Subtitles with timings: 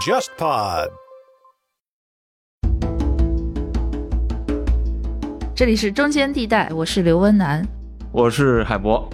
[0.00, 0.88] JustPod。
[5.54, 7.62] 这里是中间地带，我是刘文楠，
[8.12, 9.06] 我是海博。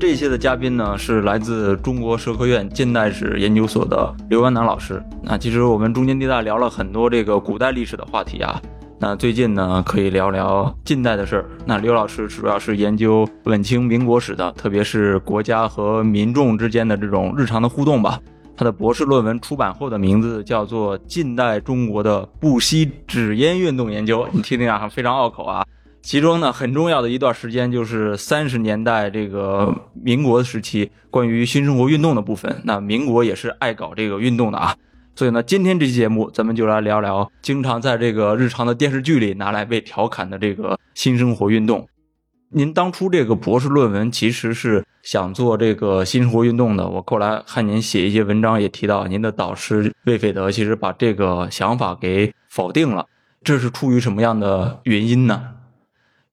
[0.00, 5.00] 这一期的嘉宾呢是来自中国社科院近代史研究所的刘文楠老师。
[5.22, 8.60] 那其实我们中间地带聊了很多这个古代历史的话题啊。
[8.98, 11.44] 那最近呢可以聊聊近代的事儿。
[11.66, 18.18] 那刘老师主要是研究晚清民国史的，特别是国家和民众之间的这种日常的互动吧。
[18.56, 25.62] 他的博士论文出版后的名字叫做《近代中国的不吸纸烟运动研究》，你听听啊，非常拗口啊。
[26.00, 32.62] 其中呢，很重要的一段时间就是三十年代这个民国时期关于新生活运动的部分。
[32.64, 34.74] 那民国也是爱搞这个运动的啊，
[35.16, 41.88] 所以呢，今天这期节目咱们就来聊聊经常在这个日常的电视剧里拿来被调侃的这个新生活运动。
[42.50, 53.06] 您当初这个博士论文其实是想做这个新生活运动的，我后来看您写一些文章也提到，您的导师魏斐德其实把这个想法给否定了，
[53.42, 55.54] 这是出于什么样的原因呢？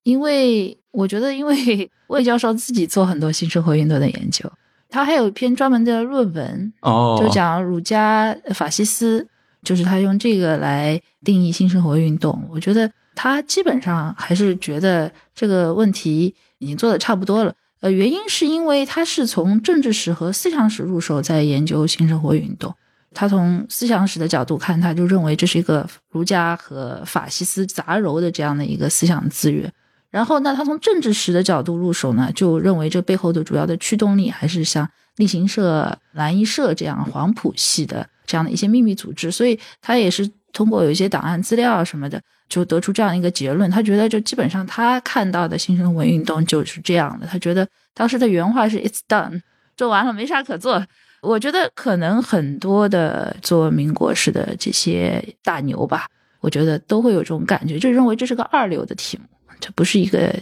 [0.03, 4.51] 因为我觉得，因为魏教授自己做很多新生活运动的研究，
[4.93, 9.27] 他还有一篇专门的论文，哦，就讲儒家法西斯，
[9.63, 12.47] 就是他用这个来定义新生活运动。
[12.47, 17.51] 我觉得他基本上还是觉得这个问题已经做的差不多了。
[17.79, 22.71] 呃，原因是因为他是从政治史和思想史入手，在研究新生活运动。
[23.15, 29.73] 他从思想史的角度看，他就认为这是一个儒家和法西斯杂糅的这样的一个思想资源。
[30.13, 39.31] 然后，那他从政治史的角度入手呢，就认为这背后的主要的驱动力还是像立行社、蓝衣社这样黄埔系的这样的一些秘密组织。
[39.31, 43.67] 所以，他也是通过有一些档案资料什么的，就得出这样一个结论。
[43.71, 47.25] 他觉得，就基本上他看到的新生活运动就是这样的。
[47.25, 49.41] 他觉得当时的原话是 "It's done，
[49.75, 50.85] 做完了，没啥可做。
[51.23, 56.05] 我觉得可能很多的做民国史的这些大牛吧，
[56.39, 59.23] 我觉得都会有这种感觉，就认为这是个二流的题目。
[59.63, 60.37] 这不是一个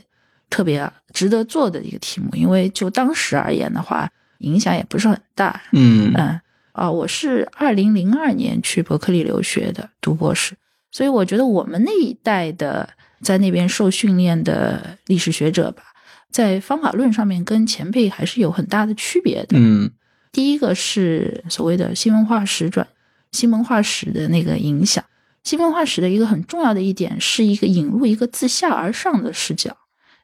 [0.49, 4.09] 特别值得做的一个题目，因为就当时而言的话，
[4.39, 5.61] 影响也不是很大。
[5.73, 10.55] 嗯嗯啊，我是二零零二年去伯克利留学的，读博士，
[10.89, 12.89] 所以我觉得我们那一代的
[13.21, 15.83] 在那边受训练的历史学者吧，
[16.31, 19.59] 在方法论上面跟前辈还是有很大的区别的。
[19.59, 19.91] 嗯，
[20.31, 22.87] 第一个是所谓的新文化史转
[23.31, 25.03] 新文化史的那个影响。
[25.43, 29.75] 新文化史的一个很重要的一点，是一个引入一个自下而上的视角。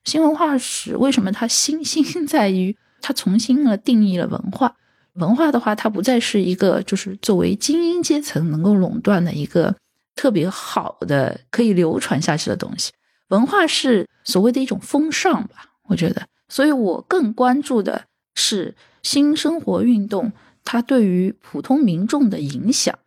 [0.03, 4.75] 新文化史为什么它新新在于它重新了定义了文化？
[5.13, 9.75] 文化的话，它不再是一个就是作为精英阶层能够垄断的一个
[10.15, 12.91] 特别好的可以流传下去的东西。
[13.29, 16.27] 文化是所谓的一种风尚吧，我觉得。
[16.47, 18.05] 所以我更关注的
[18.35, 20.31] 是新生活运动
[20.63, 22.97] 它对于普通民众的影响。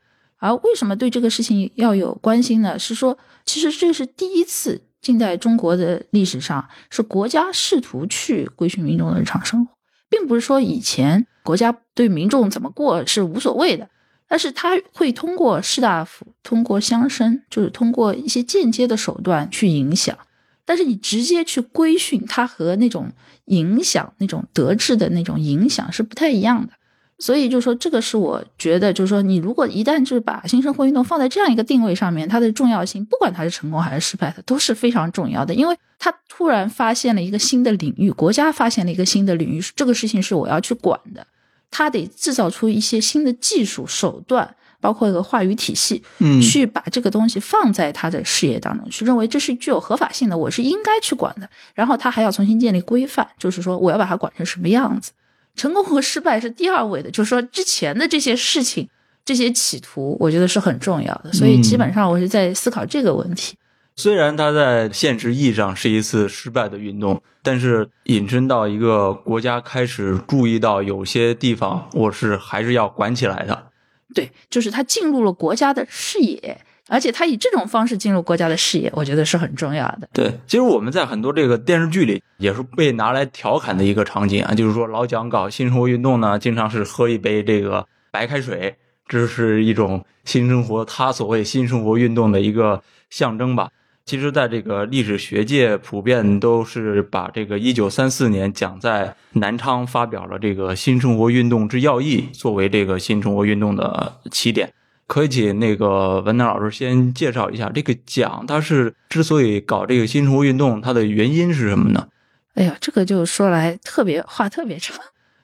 [0.40, 2.78] 而为什么对这个事情要有关心呢？
[2.78, 9.72] 是说，其实这是第一次近代中国的历史上，是国家试图去规训民众的日常生活，
[10.08, 13.88] 并不是说以前国家对民众怎么过是无所谓的，
[14.26, 20.16] 但是他会通过士大夫、通过乡绅，就是通过一些间接的手段去影响。
[20.64, 23.10] 但是你直接去规训他和那种
[23.46, 26.72] 影响、那种德治的那种影响是不太一样的。
[27.20, 41.26] 所以就说这个是我觉得，就是说你如果一旦就是把新生活运动放在这样一个定位上面，它的重要性，不管它是成功还是失败，它都是非常重要的，因为它突然发现了一个新的领域，国家发现了一个新的领域，这个事情是我要去管的，
[41.70, 55.12] 它得制造出一些新的技术手段，包括一个话语体系，嗯，去把这个东西放在他的事业当中去，认为这是具有合法性的，我是应该去管的，然后他还要重新建立规范，就是说我要把它管成什么样子。
[55.60, 58.88] 成功和失败是第二位的，就是说之前的这些事情、
[59.26, 61.30] 这些企图，我觉得是很重要的。
[61.34, 63.54] 所以基本上我是在思考这个问题。
[63.96, 73.66] 虽然它在现实意义上是一次失败的运动，但是引申到一个国家开始注意到有些地方，我是还是要管起来的。
[74.14, 76.58] 对，就是它进入了国家的视野。
[76.90, 80.08] 而且他以这种方式进入国家的视野，我觉得是很重要的。
[80.12, 88.74] 对，其实我们在很多这个电视剧里也是被拿来调侃的一个场景啊，就是说老蒋搞新生活运动呢，经常是喝一杯这个白开水，
[89.06, 93.68] 这是一种新生活，他所谓新生活运动的一个象征吧。
[94.06, 104.72] 其实，在这个历史学界，普遍都是把这个一九三四年蒋在南昌发表了这个新生活运动之要义，作为这个新生活运动的起点。
[105.10, 108.44] 可以请那个文南老师先介绍一下这个奖。
[108.46, 112.06] 它是之所以搞这个新生活运动，它的原因是什么呢？
[112.54, 114.96] 哎呀，这个就说来特别话特别长。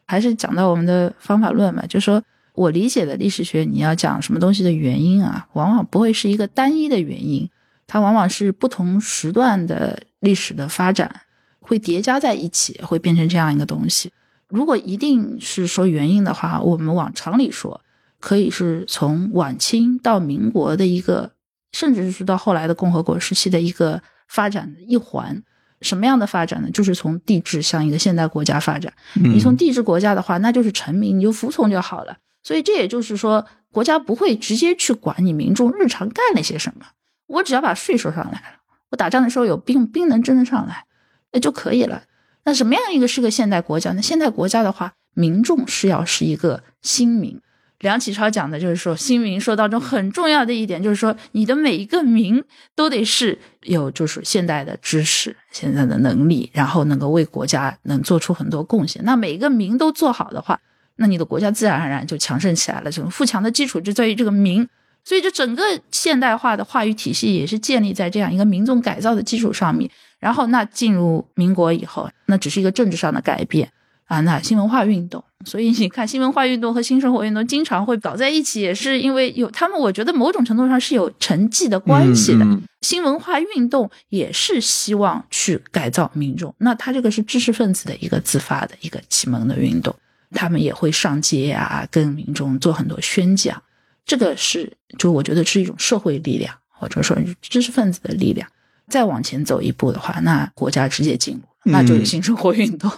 [0.06, 2.22] 还是讲到我们的方法论嘛，就说
[2.52, 7.50] 我理解的历史学，你要讲什么东西的原因啊，往往不会是一个单一的原因，
[7.88, 11.22] 它往往是不同时段的历史的发展
[11.58, 14.12] 会叠加在一起，会变成这样一个东西。
[14.46, 17.80] 如果一定是说原因的话，我们往常理说，
[18.20, 21.32] 可以是从晚清到民国的一个，
[21.72, 25.42] 甚至是到后来的共和国时期的一个发展的一环。
[25.82, 26.70] 什么样的发展呢？
[26.70, 28.90] 就是从帝制向一个现代国家发展。
[29.14, 32.16] 你从帝制国家的话，那就是臣民，你就服从就好了。
[32.42, 36.86] 所以这也就是说，国家不会直接去管你民众日常干了些什么，
[37.26, 38.60] 我只要把税收上来了，
[38.90, 40.86] 我打仗的时候有兵，兵能征得上来，
[41.32, 42.04] 那就可以了。
[42.44, 44.00] 那什么样一个是个现代国家呢？
[44.00, 47.38] 现代国家的话，民众是要是一个新民。
[47.81, 52.43] 梁启超讲的就是说，新民说当中很重要的一点就是说，你的每一个民
[52.75, 59.05] 都得是有就是现代的知识、现在的能力，然后能够为国家能做出很多贡献。
[59.05, 60.58] 那每一个民都做好的话，
[60.96, 62.90] 那你的国家自然而然就强盛起来了。
[62.90, 64.67] 这种富强的基础就在于这个民，
[65.05, 69.90] 所以这整个现代化的话语体系也是建立在这样一个民众改造的基础上面。
[70.19, 73.70] 然后那进入民国以后，那只是一个政治上的改变。
[74.06, 82.46] 啊，那新文化运动，所以你看新文化运动和新生活运动经常会搞在一起，也是因为有他们，我觉得某种程度上是有成绩的关系的。
[82.82, 89.92] 新文化运动也是希望去改造民众，那他这个是知识分子的一个自发的一个启蒙的运动，
[90.30, 93.60] 他们也会上街啊，跟民众做很多宣讲，
[94.04, 98.48] 这个是就我觉得是一种社会力量，或者说知识分子的力量。
[98.88, 101.40] 再往前走一步的话，那国家直接进入。
[101.66, 102.90] 那就是新生活运动，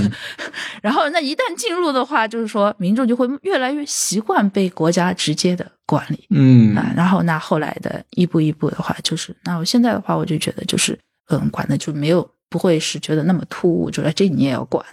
[0.82, 10.98] 然后那一旦进入的话，就是说民众就会越来越习惯被国家直接的管理，嗯啊，然后那后来的一步一步的话，就是那我现在的话，我就觉得就是
[11.28, 14.84] 嗯，管的就没有不会是觉得那么突兀，就说这你也要管，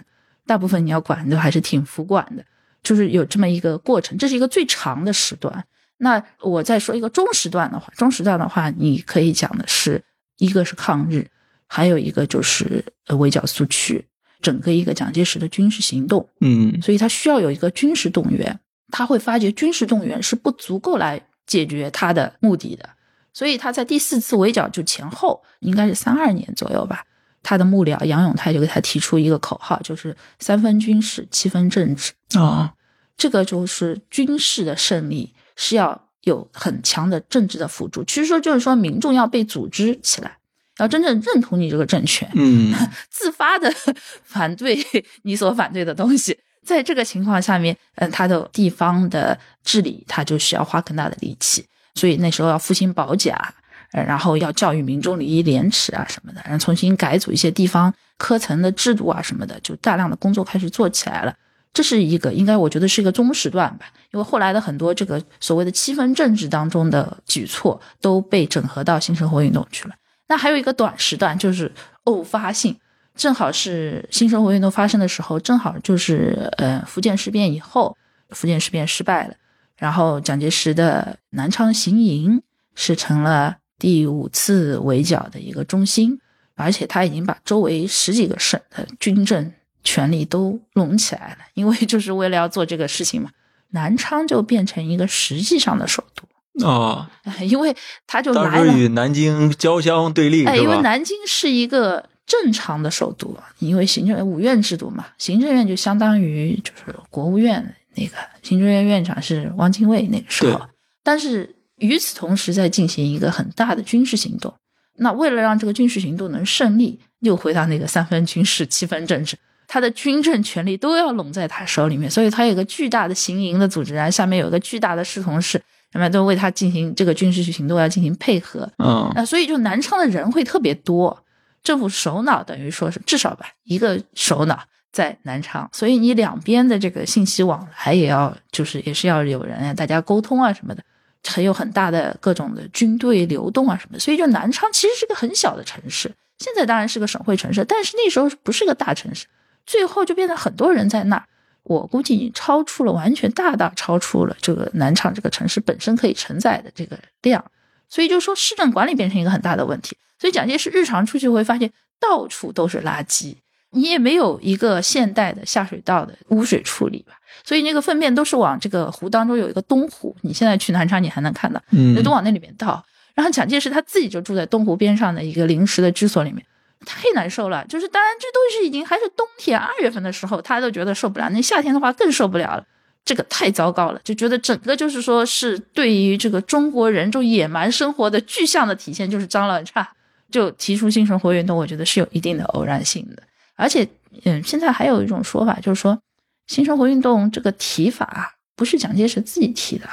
[0.46, 2.44] 大部分你要管都还是挺服管的，
[2.82, 5.64] 就是有这么一个过程，这是一个最长的时段。
[5.98, 10.02] 那我再说一个中时段的话，中时段的话，你可以讲的是
[10.38, 11.28] 一个是抗日。
[11.72, 14.04] 还有一个就是呃围剿苏区，
[14.42, 18.58] 整个一个蒋介石的军事行动，嗯，所以他需要有一个军事动员，
[18.90, 22.90] 他会发觉军事动员是不足够来解决他的目的的，
[23.32, 27.04] 所以他在第四次围剿就前后应该是三二年左右吧，
[27.40, 32.12] 他的幕僚杨永泰就给他提出一个口号，就是三分军事，七分政治。
[32.36, 32.74] 啊，
[33.16, 40.38] 这个就是军事的胜利是要有很强的政治的辅助，其实说就是说民众要被组织起来。
[40.80, 42.74] 要真正认同你这个政权，嗯，
[43.10, 43.72] 自发的
[44.24, 44.78] 反对
[45.22, 53.54] 你所反对的东西，在这个情况下面，嗯，他的地方的治理，他就需要花更大的力气，所以那时候要复兴保甲，
[53.92, 61.34] 然后要教育民众礼义廉耻啊什么的，然后重新改组一些地方科层的制度啊什么的，就大量的工作开始做起来了。
[61.72, 69.94] 这是一个应该我觉得是一个中时段吧，因为后来的很多这个所谓的七分政治当中的举措都被整合到新生活运动去了。
[70.30, 71.72] 那还有一个短时段，就是
[72.04, 72.78] 偶发性，
[73.16, 77.96] 正好是新生活运动发生的时候，正好就是呃福建事变以后，
[78.28, 79.34] 福建事变失败了，
[79.76, 82.40] 然后蒋介石的南昌行营
[82.76, 86.20] 是成了第五次围剿的一个中心，
[86.54, 93.30] 而且他已经把周围十几个省的军政权力都拢起来了，因为就是为了要做这个事情嘛，
[93.70, 96.22] 南昌就变成一个实际上的首都。
[96.64, 97.08] 啊，
[97.42, 97.74] 因为
[98.06, 110.60] 他就来了，与南京交相对立，哎，因为南京是一个正常的首都，因为行政五院制度嘛，行政院就相当于就是国务院那个行政院院长是汪精卫那个时候，
[111.04, 114.52] 但是与此同时在进行一个很大的军事行动，
[114.98, 119.36] 那为了让这个军事行动能胜利，又回到那个三分军事七分政治，
[119.68, 125.62] 他的军政权力都要拢在他手里面，所以他有个巨大的行营的组织，然后下面有一个巨大的侍从室。
[125.92, 131.24] 那么都为他进行这个军事行动要进行配合，嗯，那所以就南昌的人会特别多，
[131.62, 140.82] 政府首脑等于说是至少吧一个首脑在南昌，所以你两边的这个信息往来也要就是也是要有人啊，大家沟通啊什么的，
[141.26, 149.26] 还有很大的各种的军队流动啊什么，所以就南昌其实是个很小的城市，现在当然是个省会城市，但是那时候不是个大城市，
[149.66, 151.24] 最后就变得很多人在那儿。
[151.62, 157.44] 我估计已经超出了，完全大大超出了这个南昌这个城市本身可以承载的这个量，
[157.88, 159.96] 所以就说市政管理变成一个很大的问题。
[160.18, 163.34] 所以蒋介石日常出去会发现到处都是垃圾，
[163.70, 167.14] 你也没有一个现代的下水道的污水处理吧，
[167.44, 172.84] 所以那个粪便都是往这个湖当中有一个东湖，你现在去南昌你还能看到，嗯，都往那里面倒。
[173.14, 176.44] 然后蒋介石他自己就住在东湖边上的一个临时的居所里面，
[176.86, 177.64] 太难受了。
[177.66, 181.28] 就是当然，这都是已经还是冬天二月份的时候，他都觉得受不了。
[181.30, 182.64] 那夏天的话更受不了了，
[183.04, 189.88] 这个太糟糕了，就觉得整个就是说是对于这个中国人这种野蛮生活的具象的体现，就是脏乱差。
[190.30, 193.22] 就提出新生活运动，我觉得是有一定的偶然性的。
[193.56, 193.84] 而且，
[194.22, 196.00] 嗯，现在还有一种说法，就是说
[196.46, 199.88] 新生活运动这个提法不是蒋介石自己提的，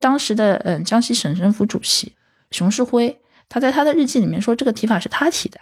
[0.00, 2.12] 当时的嗯江西省政府主席
[2.50, 3.16] 熊式辉，
[3.48, 5.60] 他在他的日记里面说这个提法是他提的，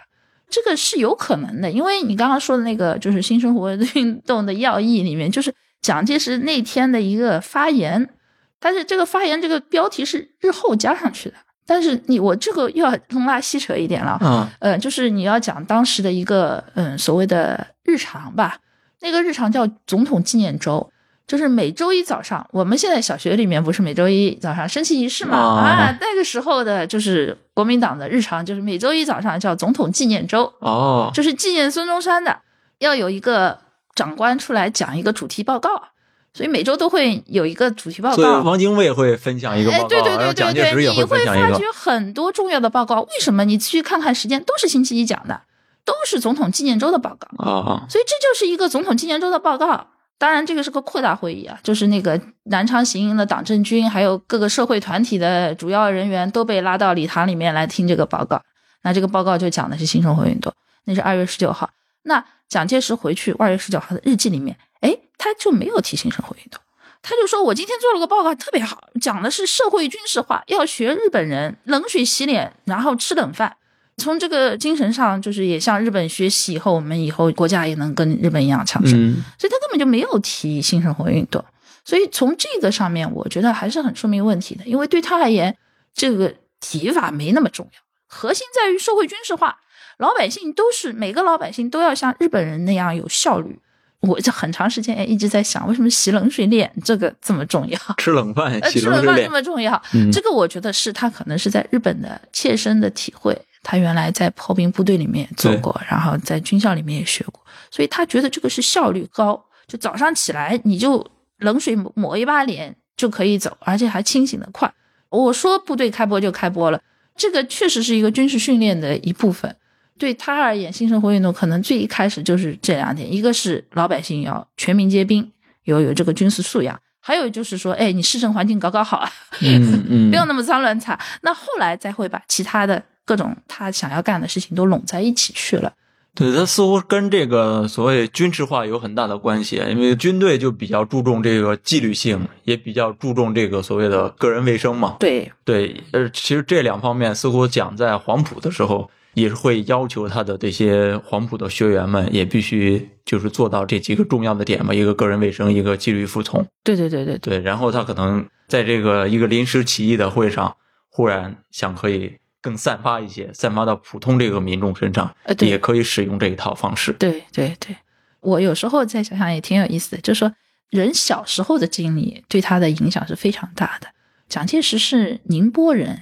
[0.55, 8.09] 这个是有可能的，因为你刚刚说的那个就是新生活运动的要义里面，就是蒋介石那天的一个发言，
[8.57, 11.35] 但是这个发言这个标题是日后加上去的。
[11.67, 18.57] 但是你我这个又要东拉西扯一点了，嗯，呃，就是你要讲当时的一个嗯所谓的日常吧，
[19.01, 20.89] 那个日常叫总统纪念周，
[21.27, 32.39] 就是每周一早上，我们现在小学里面不是每周一早上升旗仪式嘛，啊，那个时候的就是国民党的日常，就是每周一早上叫总统纪念周，哦，就是纪念孙中山的，
[32.79, 33.57] 要有一个
[33.95, 35.89] 长官出来讲一个主题报告。
[36.35, 41.47] 所以每周都会有一个主题报告，所以汪精卫会分享一个报告，对对对蒋介石也会分享一个。
[41.47, 45.43] 你会发觉很多重要的报告，为什么你去看看时间都是星期一讲的，
[45.85, 47.87] 都是总统纪念周的报告啊？
[47.87, 49.87] 所以这就是一个总统纪念周的报告。
[50.17, 58.41] 当然，这个是个扩大会议啊，就是那个南昌行营的党政军，还有各个社会团体的主要人员都被拉到礼堂里面来听这个报告。
[58.83, 60.53] 那这个报告就讲的是新生活运动，
[60.85, 61.69] 那是二月十九号。
[62.03, 66.61] 那蒋介石回去二月十九号的日记里面，哎，他就没有提新生活运动。
[67.01, 73.57] 他就说：“我今天做了个报告，特别好，讲的是社会军事化，要学日本人冷水洗脸，然后吃冷饭。
[73.97, 78.91] 从这个精神上，就是也向日本学习，以后我们以后国家也能跟日本一样强盛。
[79.37, 81.43] 所以他根本就没有提新生活运动。
[81.83, 85.55] 所以从这个上面，我觉得还是很说明问题的，因为对他而言，
[85.93, 89.59] 这个提法没那么重要，核心在于社会军事化，
[89.97, 93.59] 老百姓都是每个老百姓都要像日本人那样有效率。”
[94.07, 97.79] 我这很长时间也一直在想，为什么洗冷水脸这个这么重要？
[97.97, 99.81] 吃冷饭，吃冷饭这么重要？
[100.11, 103.37] 这个我觉得是他可能是在日本的切身的体会。
[103.67, 109.43] 他原来在炮兵部队里面做过，然后在军校里面也学过，所以他觉得这个是效率高。
[109.67, 111.03] 就早上起来你就
[111.39, 114.71] 冷水抹一把脸就可以走，而且还清醒的快。
[115.09, 116.79] 我说部队开播就开播了，
[117.15, 119.55] 这个确实是一个军事训练的一部分。
[119.97, 125.31] 对他而言，新生活运动可能最一开始就是这两点：一个是老百姓要全民皆兵，
[125.63, 129.09] 有有这个军事素养；还有就是说，哎，你市政环境搞搞好啊，
[129.41, 130.99] 嗯嗯， 不要那么脏乱差。
[131.21, 135.71] 那后来再会把其他的各种他想要干的事情都拢在一起去了。
[136.13, 144.97] 对他似乎跟这个所谓军事化有很大的关系，因为军队就比较注重这个纪律性，也比较注重这个所谓的个人卫生嘛。
[144.99, 148.91] 对对，呃，其实这两方面似乎讲在黄埔的时候。
[149.15, 156.45] 也是会要求他的这些黄埔的学员们也必须就是做到这几个重要的点嘛，一个个人卫生，一个纪律服从。
[156.63, 157.39] 对对对对对。
[157.39, 160.55] 然后他可能在这个一个临时起意的会上，
[160.89, 166.91] 忽然想可以更散发一些，散发到普通这个民众身上，也可以使用这一套方式。
[166.93, 167.75] 对对对，
[168.19, 170.31] 我有时候再想想也挺有意思的，就是说
[170.69, 173.87] 人小时候的经历对他的影响是非常大的。
[174.27, 176.01] 蒋介石是宁波人，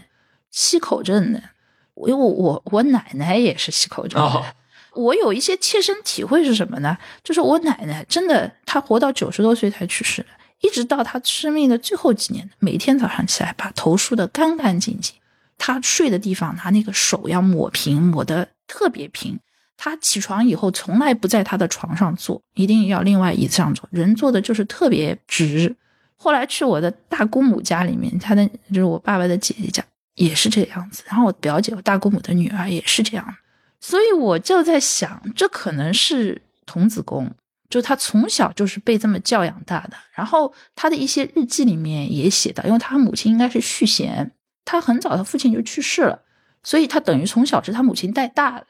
[0.49, 1.52] 溪口镇的。
[1.95, 4.55] 因为我我我奶奶也是吸口镇的，
[4.95, 6.97] 我有一些切身体会是什么呢？
[7.23, 10.25] 就是我奶奶真的，她活到九十多岁才去世，
[10.61, 15.15] 一直到她生命的最后几年，每天早上起来把头梳得干干净净，
[15.57, 19.39] 她睡的地方拿那个手要抹平，抹得特别平。
[19.77, 25.75] 她起床以后从来不在她的床上坐，一定要另外椅子上坐，人坐的就是特别直。
[26.15, 29.83] 后来去我的大姑母家里面，她的就是我爸爸的姐姐家。
[30.15, 33.35] 也是这样子，然后我表姐、我大姑母的女儿也是这样，
[33.79, 37.31] 所以我就在想，这可能是童子功，
[37.69, 39.97] 就他从小就是被这么教养大的。
[40.13, 44.31] 然后他的一些日记里面也写到，因为他母亲应该是续弦，
[44.63, 46.21] 他很早他父亲就去世了，
[46.61, 48.67] 所以他等于从小是他母亲带大的，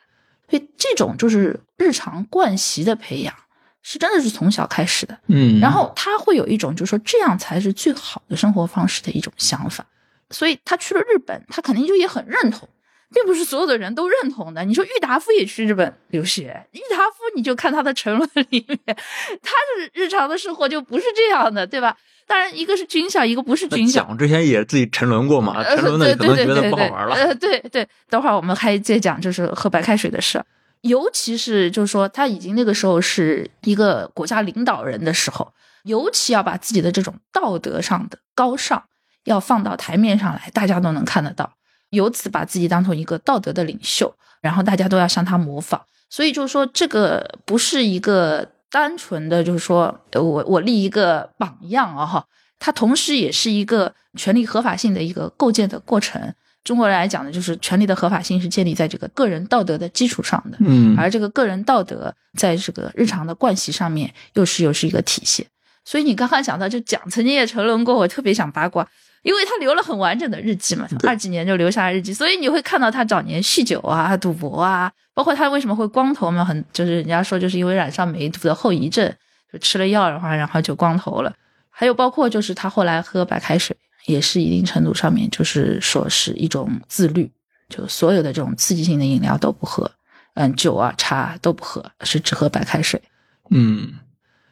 [0.50, 3.34] 所以这种就是日常惯习的培养，
[3.82, 5.20] 是真的是从小开始的。
[5.28, 9.86] 嗯，然后他会有一种就是说这样才是最好的生活方式的一种想法。
[10.34, 12.68] 所以他去了日本，他肯定就也很认同，
[13.14, 14.66] 并不是所有的人都认同的。
[14.66, 21.96] 你说郁达夫也去日本留学，郁达夫你就看他的沉沦里面，他的日常的生活就不是这样的，对吧？
[22.26, 24.02] 当然，一个是军校，一个不是军校。
[24.06, 27.14] 讲之前也自己沉沦过嘛，沉沦的可能觉得不好玩了。
[27.16, 30.42] 呃，对对，等会儿我们还再讲，就是喝白开水的事，
[30.82, 38.82] 尤其是就是说他已经那个时候是一个国家领导人的时候，尤其要把自己的这种道德上的高尚。
[39.26, 41.52] 要放到台面上来，大家都能看得到。
[41.90, 45.82] 由此把自己当成一个道德的领袖，然后大家都要向他模仿。
[46.10, 52.26] 所以就是说，这个不是一个单纯的，就是说我我立一个榜样啊哈，
[52.58, 56.34] 它同时也是一个权力合法性的一个构建的过程。
[56.64, 65.46] 中国人来讲呢，就是权力的合法性是建立在这个个人道德的基础上的，嗯而这个个人道德在这个日常的惯习上面又是又是一个体现。
[65.84, 68.88] 所以你刚刚讲到，就蒋曾经也沉沦过，我特别想八卦，
[69.24, 79.12] 因为他留了很完整的日记嘛，对二几年就留下日记，所以你会看到他早年酗酒啊、赌博啊，包括他为什么会光头嘛，很就是人家说就是因为染上梅毒的后遗症，
[79.52, 81.34] 就吃了药的话，然后就光头了。
[81.70, 83.76] 还有包括就是他后来喝白开水，
[84.06, 87.32] 也是一定程度上面就是说是一种自律，
[87.70, 89.90] 就所有的这种刺激性的饮料都不喝，
[90.36, 93.02] 嗯，酒啊茶都不喝，是只喝白开水。
[93.50, 93.94] 嗯，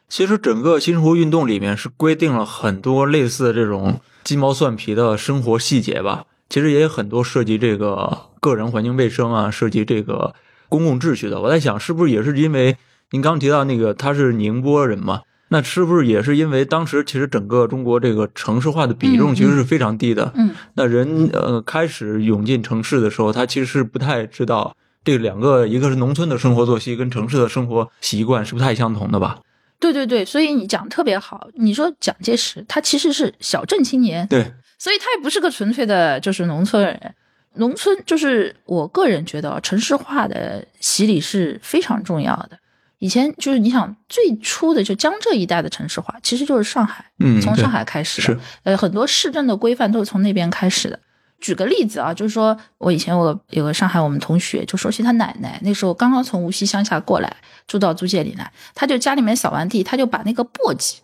[0.08, 6.24] 其实整个新生活运动里面是规定了很多类似的这种鸡毛蒜皮的生活细节吧。
[6.48, 10.34] 其实也有很多涉及这个个人环境卫生啊，涉及这个
[10.68, 11.40] 公共秩序的。
[11.40, 12.76] 我在想，是不是也是因为
[13.12, 15.22] 您刚提到那个他是宁波人嘛？
[15.48, 20.32] 那是不是也是因为当时其实整个中国这个城市化的比重嗯其实是非常低的？
[20.34, 24.74] 嗯那人呃开始涌进城市的时候，他其实是不太知道
[25.04, 29.38] 这两个，一个是农村的生活作息跟城市的生活习惯是不太相同的吧？
[29.82, 31.48] 对对对，所以你讲得特别好。
[31.54, 34.44] 你说蒋介石他其实是小镇青年，对，
[34.78, 37.14] 所以他也不是个纯粹的就是农村人。
[37.56, 42.56] 农村就是我个人觉得啊城市化的洗礼是非常重要的。
[42.98, 48.38] 以前就是你想最初的就江浙一带的城市化，其实就是上海，嗯从上海开始的是。
[48.62, 50.98] 呃，很多市政的规范都是从那边开始的。
[51.42, 60.98] 举个例子啊，就是说我以前我有个上海我们同学就说起他奶奶，那时候刚刚从无锡乡下过来，住到租界里来，他就家里面扫完地，他就把那个簸箕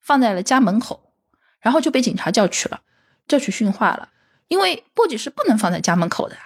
[0.00, 0.98] 放在了家门口，
[1.60, 2.80] 然后就被警察叫去了，
[3.28, 4.08] 叫去训话了，
[4.48, 6.36] 因为簸箕是不能放在家门口的，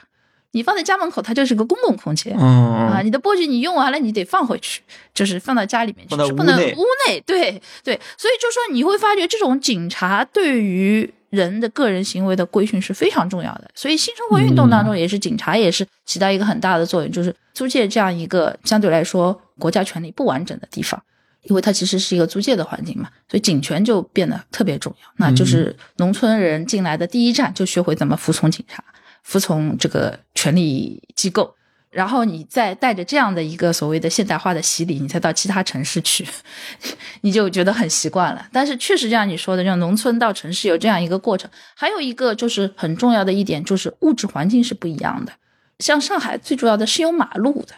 [0.50, 2.36] 你放在家门口，它就是个公共空间。
[2.36, 4.82] 嗯啊，你的簸箕你用完了，你得放回去，
[5.14, 7.20] 就是放到家里面去，是不能屋内。
[7.24, 13.70] 对对，所以就说你会发觉，这种警察对于人的个人行为的规训是非常重要的。
[13.74, 21.02] 所以新生活运动当中，也是警察也是起到一个很大的作用，就是租界这样一个相对来说国家权力不完整的地方。
[21.42, 25.08] 因为它其实是一个租界的环境嘛，所以警权就变得特别重要。
[25.16, 28.82] 那就是农村人进来的第一站，就学会怎么服从警察，
[29.22, 31.54] 服从这个权力机构。
[31.90, 36.26] 然后你再带着这样的一个所谓的现代化的洗礼，你再到其他城市去，
[37.22, 38.46] 你就觉得很习惯了。
[38.52, 41.50] 但是确实，就像你说的，让农村到城市有这样一个过程。
[41.74, 45.32] 还有一个就是很重要的一点，就是物质环境是不一样的。
[45.78, 47.74] 像上海最主要的是有马路的，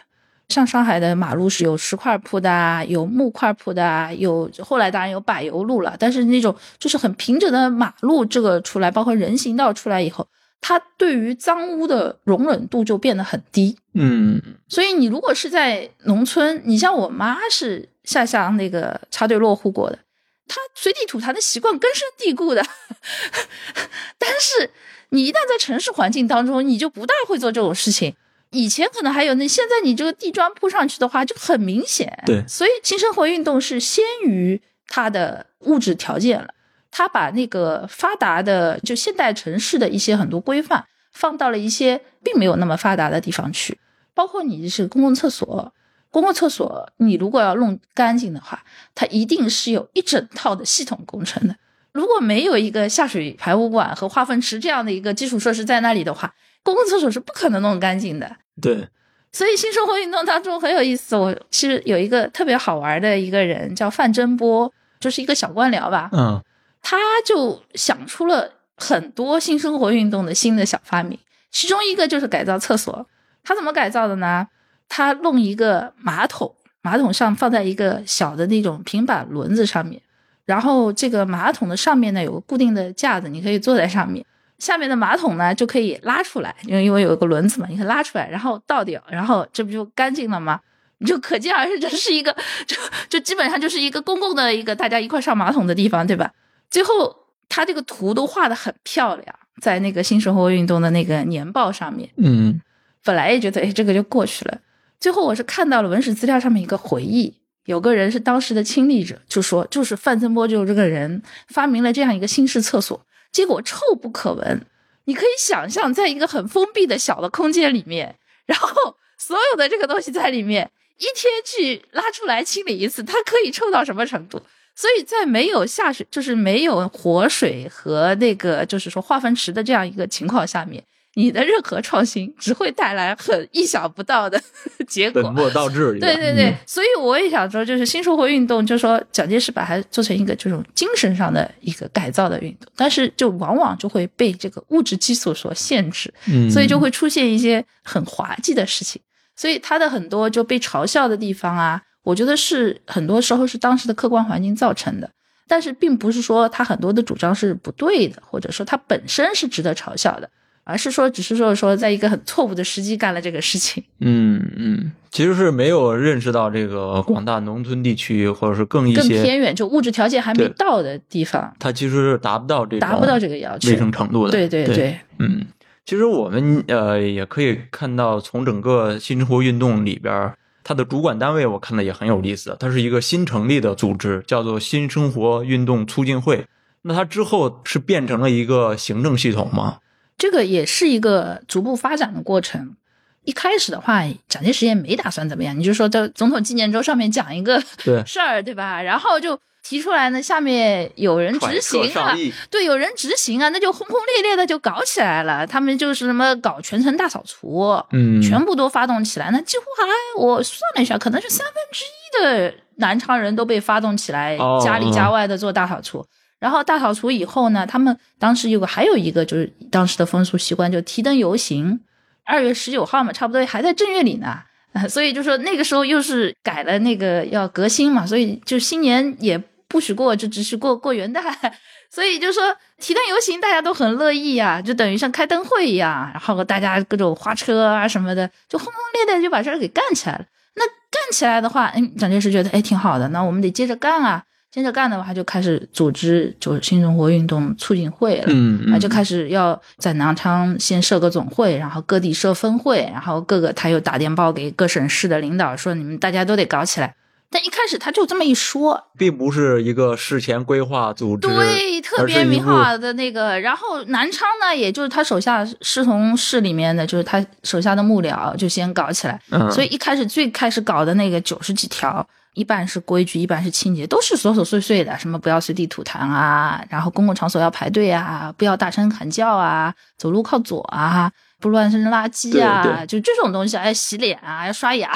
[0.49, 10.27] 像上海的马路是有石块铺的，有木块铺的，有后来当然有柏油路了，但是那种就是很平整的马路，这个出来，包括人行道出来以后，
[10.61, 13.77] 它对于脏污的容忍度就变得很低。
[13.93, 19.99] 嗯所以你如果是在农村，你像我妈是下乡那个插队落户过的，
[20.47, 22.63] 她随地吐痰的习惯根深蒂固的。
[24.17, 24.69] 但是
[25.09, 28.15] 你一旦在城市环境当中，你就不大会做这种事情。
[28.51, 32.23] 以前可能还有，那现在你这个地砖铺上去的话，就很明显。
[32.25, 36.47] 对所以新生活运动是先于它的物质条件了，
[36.91, 43.79] 它把那个发达的就现代城市的一些很多规范放到了一些并没有那么发达的地方去。
[44.13, 45.73] 包括你是公共厕所，
[46.09, 51.55] 公共厕所你如果要弄干净的话，它一定是有一整套的系统工程的。
[51.91, 58.35] 如果没有一个下水排污管和化粪池这样的一个基础设施在那里的话，公共厕所是不可能弄干净的。
[58.61, 58.87] 对，
[59.31, 66.41] 所以新生活运动当中很有意思，我其实有一个特别好玩的一个人叫范真波，就是一个小官僚吧，嗯
[66.81, 71.17] 他就想出了很多新生活运动的新的小发明，
[71.51, 73.07] 其中一个就是改造厕所。
[73.43, 74.47] 他怎么改造的呢？
[74.87, 80.01] 他弄一个马桶，马桶上放在一个小的那种平板轮子上面，
[80.45, 84.25] 然后这个马桶的上面呢有个固定的架子，你可以坐在上面。
[84.57, 90.59] 下面的马桶呢就可以拉出来，因为因为有个轮子嘛，你可以拉出来，然后倒掉，然后这不就干净了吗？
[90.97, 92.35] 你就可见而知，这是一个
[92.67, 92.75] 就
[93.07, 96.29] 就基本上就是一个公共的一个大家一块上马桶的地方，对吧？
[96.69, 97.15] 最后
[97.47, 102.09] 他这个图都画的很漂亮，在那个新生活运动的那个年报上面。
[102.17, 102.61] 嗯
[103.03, 104.59] 本来也觉得哎这个就过去了，
[104.99, 107.33] 最后我是看到了文史资料上面一个回忆，
[107.65, 114.61] 有个人是当时的亲历者，就说就是范增波就是这个人发明了这样一个新式厕所，结果臭不可闻。
[115.05, 124.41] 你可以想象，在一个很封闭的小的空间里面，然后所有的这个东西在里面，一天去拉出来清理一次，它可以臭到什么程度？
[124.79, 130.81] 所以在没有下水，就是没有活水和那个就是说化粪池的这样一个情况下面，
[131.15, 134.41] 你的任何创新只会带来很意想不到的
[134.87, 135.21] 结果。
[135.21, 135.97] 本末倒置。
[135.99, 149.01] 对对对，嗯所以我也想说，就是新生活运动，就是说蒋介石把它做成一个这种精神上的一个改造的运动，但是就往往就会被这个物质基础所限制，嗯，所以就会出现一些很滑稽的事情。
[149.35, 155.09] 所以他的很多就被嘲笑的地方啊，我觉得是很多时候是当时的客观环境造成的，
[155.47, 160.29] 但是并不是说他很多的主张是不对的，或者说他本身是值得嘲笑的，
[160.63, 163.83] 而是说只是说说在一个很错误的时机干了这个事情。
[163.99, 173.77] 嗯嗯，其实是没有认识到这个广大农村地区，或者是更一更些，偏远，就物质条件还没到的地方，它其实是达不到这个达不到这个要求卫。
[173.77, 174.31] 生程度的。
[174.31, 175.45] 对对对对，嗯，
[175.85, 180.35] 其实我们呃也可以看到，从整个新生活运动里边儿，
[180.69, 186.45] 它的主管单位我看的也很有意思，它是一个新成立的组织，叫做新生活运动促进会。
[186.83, 189.79] 那它之后是变成了一个行政系统吗？
[190.15, 192.75] 这个也是一个逐步发展的过程。
[193.23, 197.59] 一开始的话，蒋介石也没打算怎么样，你就说在总统纪念周上面讲一个
[198.05, 198.83] 事儿，对吧？
[198.83, 202.15] 然后就提出来呢，下面有人执行啊
[202.49, 205.45] 对，有人执行啊，那就轰轰烈烈的就搞起来了。
[205.45, 209.85] 他们就是什么搞全城大扫除，嗯，全部都发动起来，那几乎还
[210.19, 216.03] 我算了一下，可能是三分之一的南昌人都被发动起来，哦家里家外的做大扫除。
[216.39, 221.79] 然后大扫除以后呢，他们当时有个还有一个就是当时的风俗习惯，就提灯游行，
[222.25, 224.39] 二月十九号嘛，差不多还在正月里呢。
[224.71, 229.35] 啊， 所以就说那个时候又是改了那个要革新嘛，所以就新年也
[229.69, 231.23] 不许过，就只许过过元旦。
[231.89, 232.43] 所以就说
[232.77, 240.25] 提灯游行，大家都很乐意啊，就等于像开灯会一样，然后大家各种花车啊什么的，就轰轰烈烈就把事儿给干起来了。
[240.55, 244.23] 那干起来的话，嗯，蒋介石觉得哎挺好的，那我们得接着干啊。
[244.51, 248.23] 接着干的话，就开始组织就是新中国运动促进会了。
[248.29, 256.95] 嗯，嗯啊，就开始要在南昌先设个总会，然后各地设分会，然后各个他又打电报给各省市的领导说，你们大家都得搞起来。
[257.31, 263.39] 但一开始他就这么一说，并不是一个事前规划组织，对，特别明化的那个。
[263.39, 269.21] 然后南昌呢，也就是他手下师从市里面的，就是他手下的幕僚就先搞起来。
[269.29, 281.11] 嗯，所以一开始最开始搞的那个九十几条，一半是规矩，一半是清洁，都是琐琐碎碎的，什么不要随地吐痰啊，然后公共场所要排队啊，不要大声喊叫啊，走路靠左啊。
[281.39, 284.91] 不乱扔垃圾啊，就这种东西，还要洗脸啊，要刷牙，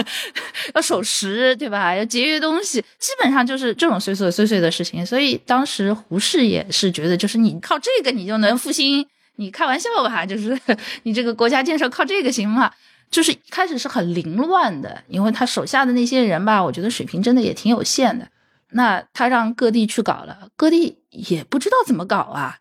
[0.74, 1.94] 要守时，对吧？
[1.94, 5.04] 要节约东西，基本上就是这种碎碎碎碎的事情。
[5.04, 10.24] 所以当时胡适也是觉得，就是你靠这个你就能复兴，你开玩笑吧？
[10.24, 10.58] 就是
[11.04, 12.72] 你这个国家建设靠这个行吗？
[13.10, 18.28] 就是一开始是很凌乱的，因为他手下的那些人吧，我觉得水平真的也挺有限的。
[18.72, 22.58] 那他让各地去搞了，各地也不知道怎么搞啊。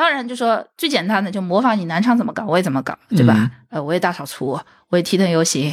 [0.00, 3.34] 当然，就说最简单的，就模仿你南昌怎么搞，我也怎么搞，对吧？
[3.36, 4.58] 嗯呃，我也大扫除，
[4.88, 5.70] 我也提灯游行，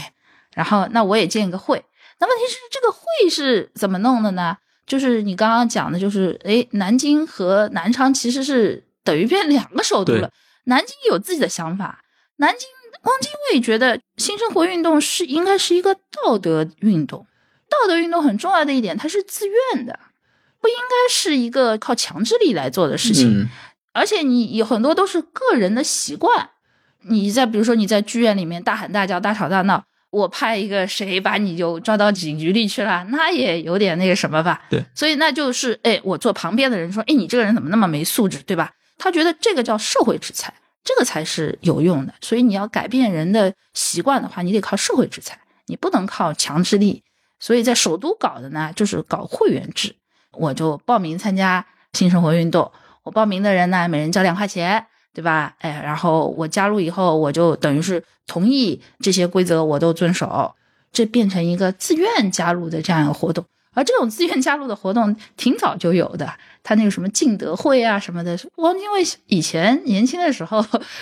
[0.53, 1.81] 然后那我也建一个会。
[2.19, 4.57] 那问题是，这个会是怎么弄的呢？
[4.85, 10.29] 就是你刚刚讲的，就是诶，南京和南昌其实是等于变两个首都了。
[10.65, 12.01] 南京有自己的想法，
[12.35, 12.67] 南京
[13.03, 17.25] 汪精卫觉得新生活运动是应该是一个道德运动，
[17.69, 19.97] 道德运动很重要的一点，它是自愿的，
[20.59, 23.43] 不应该是一个靠强制力来做的事情。
[23.43, 23.49] 嗯
[23.97, 26.51] 而且你有很多都是个人的习惯，
[27.09, 34.61] 你在比如说你在剧院里面大喊大叫、大吵大闹，我派一个谁把你就抓到警局里去了，那也有点那个什么吧？
[34.69, 38.71] 对，所以那就是哎，我坐旁边的人说，哎，你这个人怎么那么没素质，对吧？
[38.99, 42.13] 他觉得这个叫社会制裁，这个才是有用的。
[42.21, 47.03] 所以你要改变人的习惯的话，你得靠社会制裁，你不能靠强制力。
[47.39, 49.95] 所以在首都搞的呢，就是搞会员制，
[50.33, 52.71] 我就报名参加新生活运动。
[53.07, 55.55] 我报名的人呢，每人交两块钱，对吧？
[55.59, 60.53] 哎，然后我加入以后，我就等于是同意这些规则，我都遵守，
[60.91, 63.45] 这变成一个自愿加入的这样一个活动。
[63.73, 66.29] 而这种自愿加入的活动挺早就有的，
[66.63, 70.61] 他那个什么敬德会啊什么的，汪精卫以前年轻的时候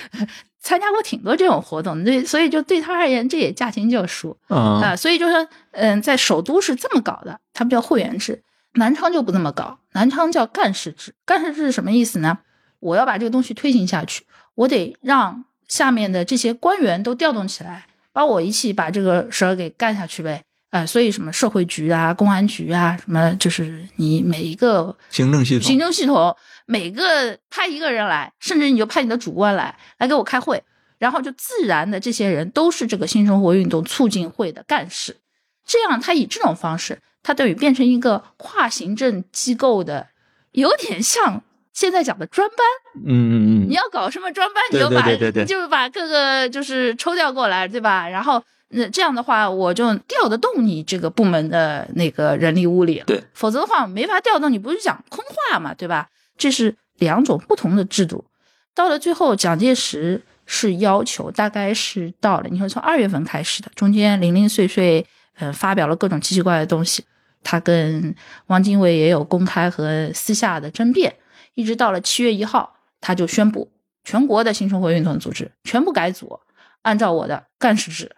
[0.61, 4.37] 参加过挺多这种活动，对，所以就对他而言，这也驾轻就熟。
[4.49, 8.43] 啊啊，所以就说，嗯，在首都是这么搞的，他们叫会员制。
[8.75, 11.15] 南昌就不这么搞，南昌叫干事制。
[11.25, 12.37] 干事制是什么意思呢？
[12.79, 20.43] 我要把这个东西推行下去，我得让下面的这些官员都调动起来，帮我一起把这个事儿给干下去呗。
[20.71, 26.35] 啊、所以什么社会局啊、公安局啊，什么就是你每一个行政系统行，政系统
[26.65, 30.61] 每个派一个人来，甚至你就派你的主官来来给我开会，
[30.97, 35.15] 然后就自然的这些人都是这个新生活运动促进会的干事，
[35.65, 40.09] 这样他以这种方式，他等于变成一个跨行政机构的，
[40.51, 41.41] 有点像
[41.73, 42.57] 现在讲的专班，
[43.03, 43.33] 嗯嗯
[43.65, 48.07] 嗯，你要搞什么专班，你就把对对对对你就把各个就是抽调过来，对吧？
[48.07, 53.05] 然后那这样的话，我就调得动你这个部门的那个人力物力了。
[53.05, 56.07] 对，否则的话没法调动，你不是讲空话嘛，对吧？
[56.37, 58.23] 这是两种不同的制度。
[58.75, 65.03] 到了最后，蒋介石是要求，大概是到了，你说从二月份开始的，中间零零碎碎，
[65.39, 67.03] 呃，发表了各种奇奇怪怪的东西。
[67.45, 68.13] 他跟
[68.47, 71.15] 汪精卫也有公开和私下的争辩，
[71.53, 73.71] 一直到了七月一号，他就宣布
[74.03, 76.39] 全国的新生活运动组织全部改组，
[76.81, 78.11] 按照我的干事制。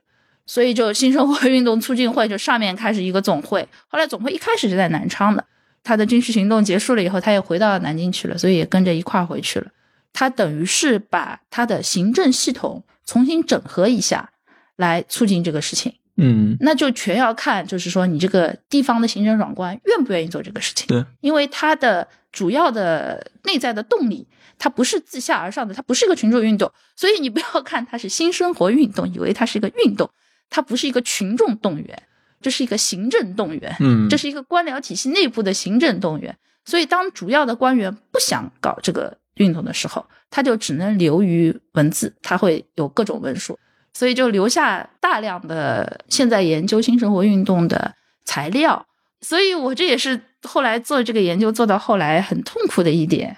[0.46, 5.44] 所以就新生活运动促进会就上面开始一个总会，后来总会一开始是在南昌的，
[5.84, 9.68] 他的军事行动结束了以后，他也回到南京去了，所以也跟着一块儿回去了。
[10.14, 14.32] 他等于是把他的行政系统重新整合一下，
[14.78, 15.96] 来促进这个事情。
[16.18, 20.88] 嗯那就全要看，就是说你这个地方的行政长官愿不愿意做这个事情。
[20.88, 24.28] 对，因为他的主要的内在的动力，
[24.58, 30.10] 它不是自下而上的，它不是一个群众运动，所以你不要看它是新生活运动，以为它是一个运动，
[30.50, 32.04] 它不是一个群众动员，
[32.42, 36.36] 这是一个行政动员，嗯，这是一个官僚体系内部的行政动员。
[36.66, 43.58] 所以，当主要的官员不想搞这个运动的时候，他就只能流于文字，他会有各种文书。
[43.98, 48.86] 所以就留下大量的现在研究新生活运动的材料，
[49.22, 53.38] 所以我这也是后来做这个研究做到后来很痛苦的一点。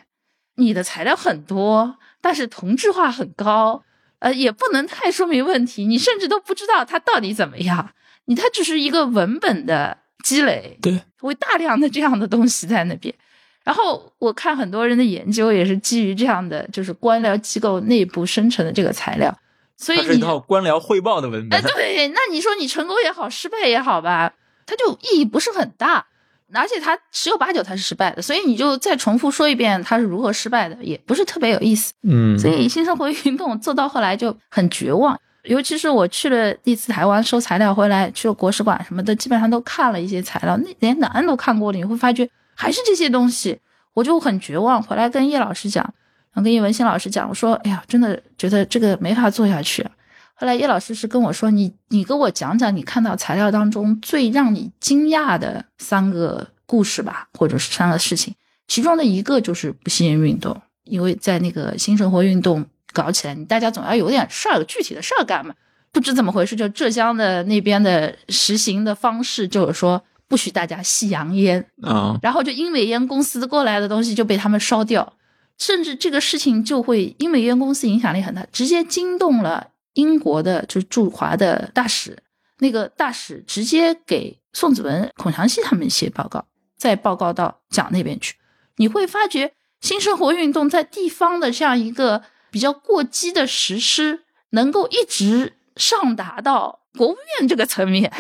[0.56, 3.82] 你的材料很多，但是同质化很高，
[4.20, 7.92] 呃，也不能太说明问题，你甚至都不知道它到底怎么样，
[8.26, 13.16] 你它只是一个文本的积累，对，会大量的这样的东西在那边。
[13.64, 19.34] 然后我看很多人的研究也是基于这样的，就是官僚机构内部生成的这个材料。
[19.80, 21.72] 所以一套官僚汇报的文哎，本。
[21.74, 24.34] 对，那你说你成功也好，失败也好吧，
[24.66, 26.06] 它就意义不是很大，
[26.54, 31.94] 而且它十有八九它是失败的，所以你就再重复说一遍它是如何失败的，也不是特别有意思。
[32.04, 43.58] 嗯，所以新生活运动做到后来就很绝望，尤其是我去了第一次台湾收材料回来，去了国史馆什么的，基本上都看了一些材料，那连档案都看过了，你会发觉还是这些东西，
[43.94, 44.84] 我就很绝望。
[44.84, 45.94] 回来跟叶老师讲，
[46.34, 49.86] 然后跟叶文新老师讲，我说，哎呀，真的觉得这个没法做下去。
[50.36, 58.34] 后来叶老师是跟我说，你你给我讲讲你看到材料当中最让你惊讶的三个故事吧，或者是三个事情。
[58.68, 65.54] 其中的一个就是不吸烟运动，因为在那个新生活运动搞起来，你大家总要有点事儿，有具体的事儿干嘛。
[65.92, 75.12] 不知怎么回事，就浙江的那边的实行的方式就是说不许大家吸洋烟，啊，然后就英美烟公司过来的东西就被他们烧掉，
[75.60, 82.18] 甚至这个事情就会英美烟公司影响力很大，直接惊动了英国的就是驻华的大使，
[82.60, 86.46] 那个大使直接给宋子文、孔祥熙他们写报告，
[86.78, 88.36] 再报告到蒋那边去。
[88.78, 98.12] 你会发觉新生活运动在地方的这样一个比较过激的实施，能够一直上达到国务院这个层面，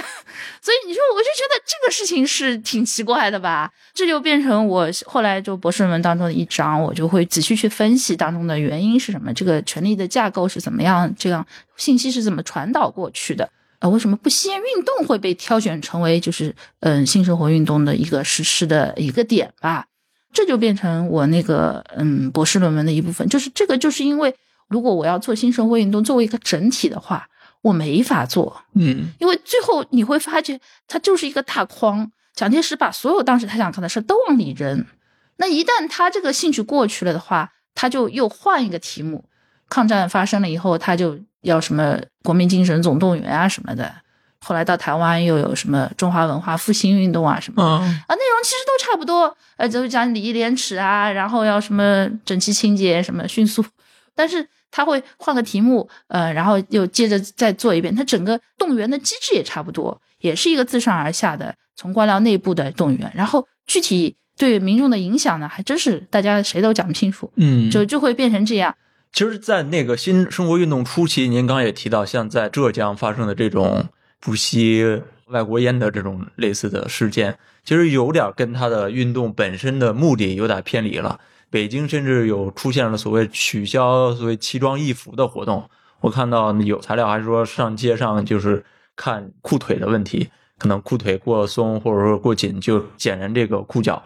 [0.62, 3.72] 所以你说，我就觉得这个事情是挺奇怪的吧？
[3.94, 11.46] 这就变成我后来就博士论文当中的一章，我就会仔细去分析当中的原因是什么，这个权力的架构是怎么样，这样
[11.78, 13.50] 信息是怎么传导过去的。
[13.80, 19.86] 呃，为什么不吸烟运动会被挑选成为就是嗯性生活运动的一个实施的一个点吧？
[20.32, 24.36] 这就变成我那个嗯博士论文的一部分，就是这个就是因为
[24.68, 27.28] 如果我要做新生活运动作为一个整体的话，
[27.62, 32.12] 我没法做，嗯因为最后你会发觉它就是一个大框。
[32.34, 34.86] 蒋介石把所有当时他想看的事都往里扔，
[35.38, 39.26] 那一旦他这个兴趣过去了的话，他就又换一个题目。
[39.68, 43.94] 抗战发生了以后，他就要什么国民精神总动员啊什么的。
[44.40, 53.66] 后来到台湾又有什么中华文化复兴运动啊什么啊，内容其实都差不多，呃，就是讲礼义廉耻啊，然后要什么整齐清洁，什么迅速，
[54.16, 68.76] 但是他会换个题目，呃，然后又接着再做一遍，他整个动员的机制也差不多，也是一个自上而下的从官僚内部的动员，然后具体对民众的影响呢，还真是大家谁都讲不清楚，嗯，就就会变成这样。
[69.12, 73.88] 其实，在那个新生活运动初期，您刚刚也提到，像在浙江发生的这种
[74.20, 81.20] 不吸外国烟的这种类似的事件，其实有点跟他的运动本身的目的有点偏离了。
[81.50, 85.70] 北京甚至有出现了所谓取消所谓奇装异服的活动。
[86.02, 88.64] 我看到有材料还说上街上就是
[88.96, 94.04] 看裤腿的问题，可能裤腿过松或者说过紧就剪人这个裤脚。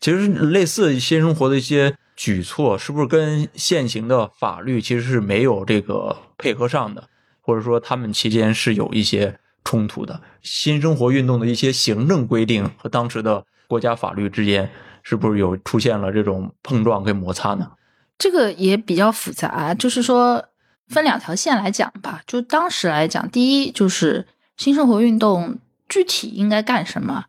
[0.00, 7.08] 其实类似新生活的一些举措，是不是跟现行的法律其实是没有这个配合上的，
[7.40, 10.20] 或者说他们期间是有一些冲突的？
[10.42, 14.70] 新生活运动的一些行政规定和当时的国家法律之间
[15.02, 17.72] 是不是有出现了这种碰撞跟摩擦呢？
[18.18, 20.44] 这个也比较复杂，就是说
[20.88, 22.22] 分两条线来讲吧。
[22.26, 27.24] 就当时来讲，第一就是新生活运动具体应该干什么，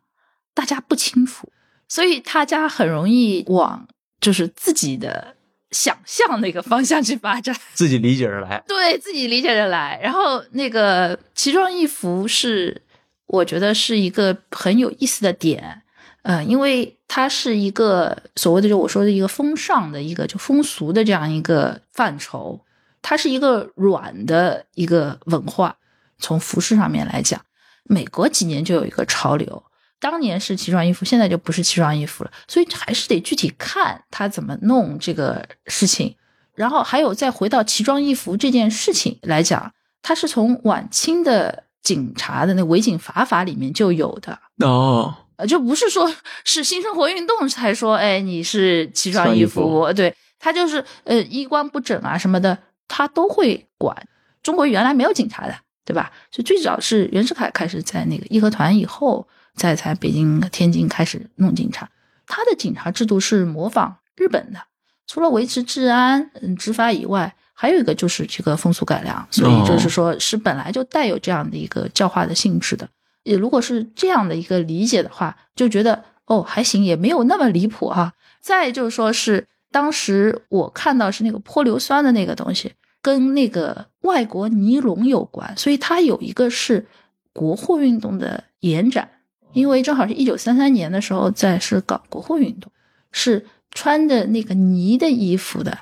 [0.54, 1.50] 大家不清楚，
[1.88, 3.88] 所以大家很容易往
[4.20, 5.34] 就是自己的
[5.72, 8.62] 想象那个方向去发展， 自己理解着来。
[8.68, 9.98] 对自己理解着来。
[10.00, 12.82] 然后那个奇装异服是，
[13.26, 15.82] 我觉得是一个很有意思的点。
[16.22, 22.58] 呃，因为它是一个所谓的就我说的一个风尚的一个就风俗的这样一个范畴，
[23.02, 25.76] 它是一个软的一个文化。
[26.18, 27.40] 从服饰上面来讲，
[27.84, 29.62] 美国几年就有一个潮流，
[30.00, 36.16] 当年是奇装异服，现在就不是奇装异服了，所以还是得具体看他怎么弄这个事情。
[36.56, 39.72] 然后还有再回到奇装异服这件事情来讲，
[40.02, 44.36] 它是从晚清的警察的那违警法法里面就有的。
[44.66, 46.12] 哦，呃，就不是说
[46.44, 52.56] 是新生活运动才说，哎，你是奇装异服，对他就是呃衣冠不整啊什么的，
[52.88, 53.96] 他都会管。
[54.42, 56.12] 中国原来没有警察的，对吧？
[56.30, 61.88] 所以最早是袁世凯开始在那个义和团以后，在才北京、天津开始弄警察。
[62.26, 64.60] 他的警察制度是模仿日本的，
[65.06, 72.88] 除了维持治安、嗯执法以外，还有一个就是这个风俗改良，所以就是说是本来就带有这样的一个教化的性质的。
[73.24, 78.14] 也如果是这样的一个理解的话，就觉得哦还行，也没有那么离谱哈。
[78.40, 86.86] 再就是说是当时我看到是那个泼硫酸的那个东西，跟那个外国尼龙有关，所以它有一个是
[87.32, 89.08] 国货运动的延展，
[89.52, 92.70] 因为正好是一九三三年的时候在是搞国货运动，
[93.10, 95.78] 是穿着那个呢的衣服的，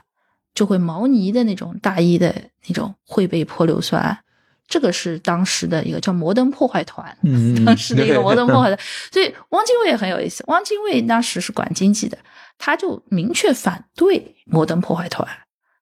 [0.54, 2.34] 就会毛呢的那种大衣的
[2.68, 4.18] 那种会被泼硫酸。
[4.68, 8.78] 这个是当时的一个叫摩登破坏团，嗯 当时的一个摩登破坏团，
[9.12, 10.42] 所以汪精卫也很有意思。
[10.46, 12.16] 汪精卫当时是管经济的，
[12.56, 15.28] 他就明确反对摩登破坏团，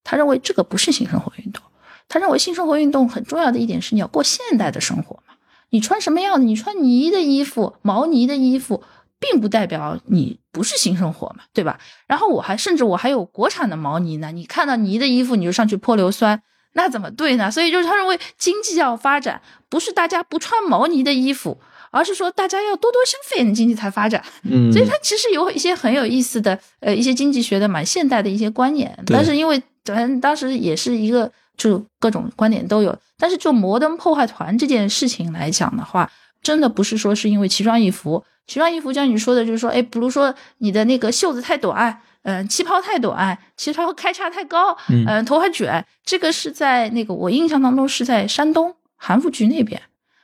[0.03, 1.63] 他认为这个不是新生活运动。
[2.09, 5.35] 他认为新生活运动很重要的一点是你要过现代的生活嘛，
[5.69, 8.83] 你穿什么样的，你穿呢的衣服、毛呢的衣服，
[9.17, 11.79] 并不代表你不是新生活嘛，对吧？
[12.07, 16.43] 然后我还甚至我还有国产的毛呢呢，你看到呢的衣服你就上去泼硫酸。
[16.73, 17.51] 那怎么对呢？
[17.51, 21.59] 所以就是他认为经济要发展，不是大家不穿毛呢的衣服，
[21.91, 24.23] 而是说大家要多多消费，经济才发展。
[24.43, 28.97] 嗯，所以他其实有一些很有意思的，呃，一些经济学的蛮现代的一些观念。
[29.07, 32.97] 但是因为咱当时也是一个，就各种观点都有。
[33.17, 36.09] 但是就摩登破坏团这件事情来讲的话，
[36.41, 42.01] 真的不是说是因为奇装异服，奇装异服像你说的，就是说，哎，比如说你的那个袖子太短。
[42.23, 49.81] 嗯，旗袍太短，旗袍开叉太高，嗯嗯，头发卷，这个是在那个我印象当中是在山东韩复局那边。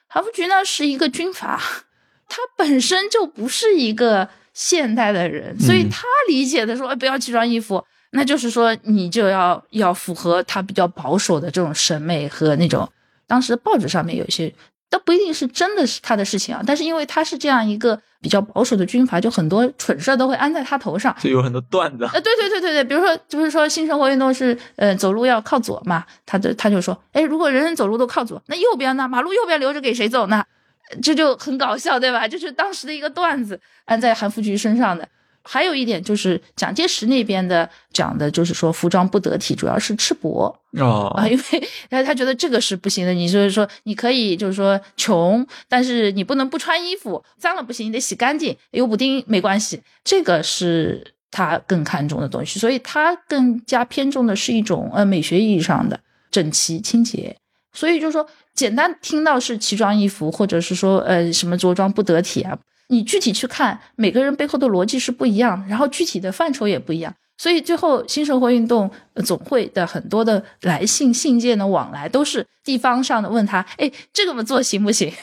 [0.08, 1.62] 韩复局呢是一个军阀，
[2.30, 12.88] 他本身就不是一个现代的人，所以嗯他理解的说，哎，不要奇装异服，那就是说你就要要符合他比较保守的这种审美和那种。
[13.26, 14.54] 当时报纸上面有一些，
[14.89, 21.15] 都不一定是真的是他的事情啊，但是因为他是这样一个比较保守的军阀，就很多蠢事儿都会安在他头上。
[21.19, 22.06] 就有很多段子。
[22.13, 29.08] 呃，对对对对对，比如说，就是说新生活运动是，呃，走路要靠左嘛，他就他就说，哎，如果人人走路都靠左，那右边呢？
[29.08, 30.43] 马路右边留着给谁走呢？
[30.89, 32.26] 呃 这就很搞笑，对吧？
[32.26, 35.06] 就是当时的一个段子，安在韩复榘身上的。
[35.48, 43.14] 还有一点就是蒋介石那边的讲的，就是说服装不得体，主要是赤膊哦啊，因为 他他觉得这个是不行的。
[43.14, 52.60] 你就是说你可以就是说穷，但是你不能不穿衣服，脏了不行，你得洗干净，有补丁没关系，这个是他更看重的东西。
[52.60, 57.38] 所以他更加偏重的是一种呃美学意义上的整齐清洁。
[57.74, 62.58] 所以就是说，简单听到是奇装异服，或者是说呃什么着装不得体啊，
[62.89, 67.13] 你具体去看，每个人背后的逻辑是不一样，然后具体的范畴也不一样。
[67.39, 68.89] 所以最后新生活运动
[69.23, 75.13] 总会的很多的来信信件的往来，都是地方上的问他，哎，这个么做行不行？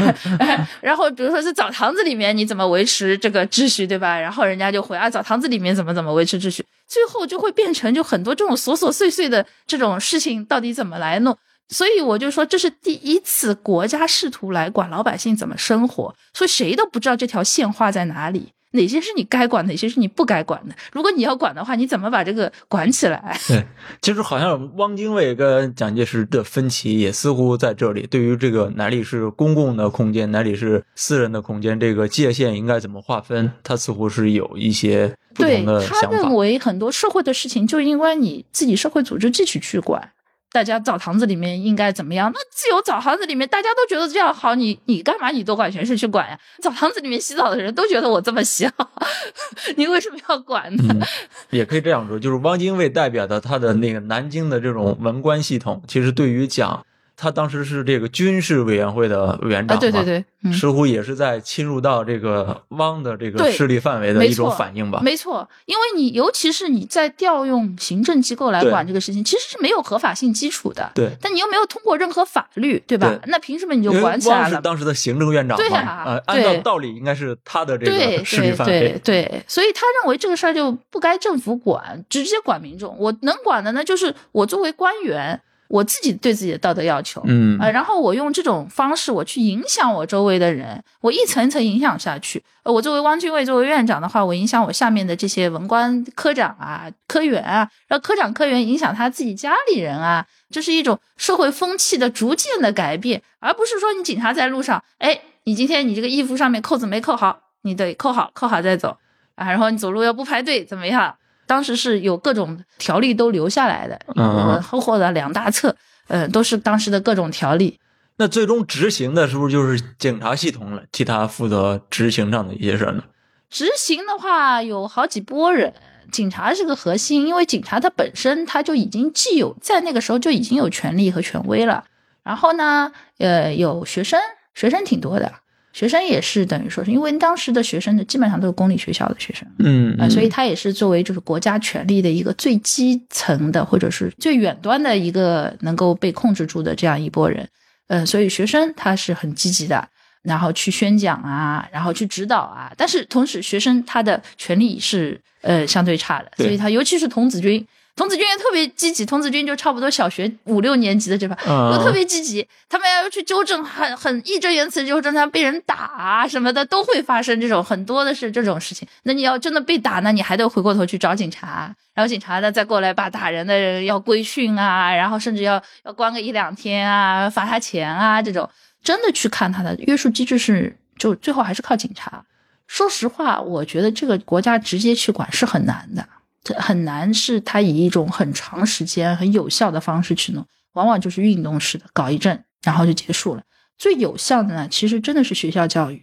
[0.80, 4.18] 然后比如说是澡堂子里面你怎么维持这个秩序，对吧？
[4.18, 11.36] 然后人家就回啊，澡堂子里面怎么怎么维持秩序，最后就会变成就很多这种琐琐碎碎的这种事情，到底怎么来弄？
[11.68, 20.74] 所以我就说，这是第一次国家试图来管老百姓怎么生活，所以谁都不知道这条线画在哪里，哪些是你该管，哪些是你不该管的。
[20.92, 23.38] 如果你要管的话，你怎么把这个管起来？
[23.48, 23.64] 对，
[24.02, 36.34] 其实好像汪精卫跟蒋介石的分歧也似乎在这里，对于这个哪里是公共的空间，哪里是私人的空间，这个界限应该怎么划分，他似乎是有一些不对同的他想法认。
[36.34, 40.12] 为很多社会的事情就应该你自己社会组织自己去管，
[40.52, 42.30] 大家澡堂子里面应该怎么样？
[42.32, 46.38] 那自由澡堂子里面大家都觉得这样好，你你干嘛你多管闲事去管呀？
[46.62, 48.90] 澡堂子里面洗澡的人都觉得我这么洗好，
[49.76, 51.06] 你为什么要管呢？
[51.50, 56.84] 也可以这样说，就是汪精卫代表的他的那个南京的这种文官系统，其实对于讲。
[57.16, 65.00] 他当时是这个军事委员会的委员长啊，对对对，嗯似乎也是在侵入到这个汪的这个势力范围的一种反应吧。
[65.02, 70.90] 没错，因为你尤其是你在调用行政机构来管这个事情，其实是没有合法性基础的。
[70.94, 73.08] 对，但你又没有通过任何法律，对吧？
[73.08, 74.60] 对那凭什么你就管起来汪是了？
[74.60, 79.00] 当时的行政院长嘛，对啊呃，按照道理应该是他的这个势力对对范围。
[79.04, 82.96] 对，所以他认为这个事儿就不该政府管，直接管民众。
[82.98, 85.40] 我能管的呢，就是我作为官员，
[85.72, 87.22] 我自己对自己的道德要求。
[87.24, 92.42] 嗯呃，然后我用这种方式，我去影响我周围的人，我一层一层影响下去。
[92.62, 108.98] 呃，我作为汪精卫作为院长的话，我影响我下面的这些文官科长啊、科员啊，然后科长科员影响他自己家里人啊，这是一种社会风气的逐渐的改变，而不是说你警察在路上，哎，你今天你这个衣服上面扣子没扣好，你得扣好，扣好再走
[109.36, 111.16] 啊，然后你走路要不排队怎么样？
[111.46, 115.76] 当时是有各种条例都留下来的，嗯呃厚厚的两大册，
[116.08, 117.78] 呃，都是当时的各种条例。
[118.16, 123.02] 那最终执行的是不是就是警察系统了，替他负责执行上的一些事儿呢？
[123.50, 125.74] 执行的话有好几拨人，
[126.10, 131.84] 警察是个核心，因为警察他本身他就已经既有在那个时候就已经有权利和权威了。
[132.22, 134.20] 然后呢，呃，有学生，
[134.54, 135.32] 学生挺多的，
[135.72, 139.46] 学生也是等于说是因为当时的学生呢，基本上都是公立学校的学生。
[139.58, 147.48] 嗯啊、所以他也是作为就是国家权力的一个最基层的，或者是最远端的一个能够被控制住的这样一波人，
[147.88, 149.88] 呃，所以学生他是很积极的，
[150.22, 157.66] 然后去宣讲啊，然后去指导啊，但是同时学生他的权利是呃相对差的，所以他尤其是童子军。
[157.94, 168.88] 童子军也特别积极，童子军就差不多小学五六年级的这帮，嗯都特别积极，他们要去纠正，很很义正言辞地纠正他被人打啊什么的，都会发生这种很多的是这种事情。
[169.02, 178.48] 那你要真的被打那，你还得回过头去找警察，然后警察呢再过来把打人的人要规训啊，然后甚至要要关个一两天啊，罚他钱啊，这种
[178.82, 182.24] 真的去看他的约束机制是，就最后还是靠警察。
[182.66, 186.08] 说实话，我觉得这个国家直接去管是很难的。
[186.42, 193.42] 这很难是他以一种很长时间、很有效的方式去弄，往往就是运动式的搞一阵，然后就结束了。
[193.78, 196.02] 最有效的呢，其实真的是学校教育。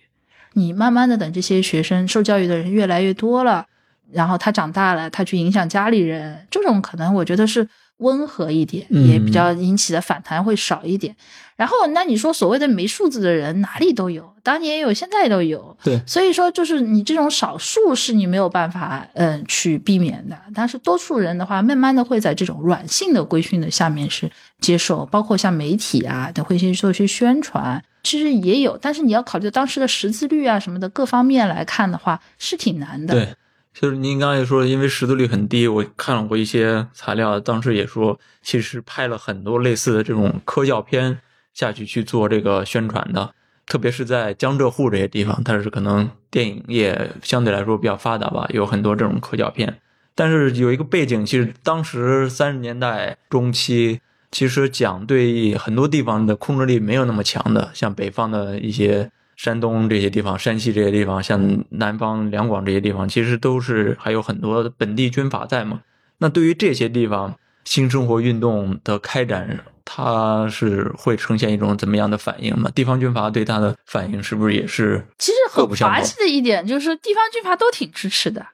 [0.53, 3.65] 你慢慢的等这些学生受教育的人越来越多了，
[4.11, 7.67] 然后他长大了，他去影响家里人，这种可能我觉得是
[7.97, 11.15] 温和一点，嗯也比较引起的反弹会少一点。
[11.59, 15.75] 然后，那你说所谓的没素质的人哪里都有，当年也有，现在都有。
[15.83, 24.31] 对所以说就是你这种少数是你没有办法嗯、呃去避免的，但是多数人的话，慢慢的会在这种软性的规训的下面是
[24.61, 27.83] 接受，包括像媒体啊，都会去做一些宣传。
[28.03, 33.13] 其实也有，但是你要考虑当时的识字率啊什么的各方面来看的话，是挺难的。
[33.13, 33.35] 对，
[33.73, 41.19] 就是您刚才说，因为识字率很低，我看了过一些材料，当时也说，其实拍了很多类似的这种科教片
[41.59, 43.33] 下去去做这个宣传的，
[43.67, 49.77] 特别是在江浙沪这些地方，它是可能电影业相对来说比较发达吧，有很多这种科教片。
[50.15, 53.99] 但是有一个背景，其实当时三十年代中期，
[54.31, 65.81] 其实讲对很多地方的控制力没有那么强的，像北方的一些山东这些地方、山西这些地方，像南方两广这些地方，其实都是还有很多本地军阀在嘛。
[66.19, 72.71] 那对于这些地方新生活运动的开展，它是会呈现一种怎么样的反应吗？
[72.73, 78.45] 地方军阀对它的反应是不是也是其实很滑稽的一点就是，地方军阀都挺支持的，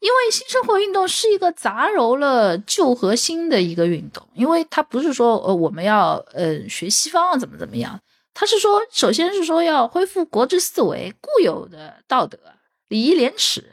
[0.00, 8.00] 因为新生活运动是一个杂糅了旧和新的一个运动，因为它不是说呃我们要呃学西方啊怎么怎么样，
[8.32, 12.38] 它是说首先是说要恢复国之四维固有的道德、
[12.88, 13.64] 礼义廉耻。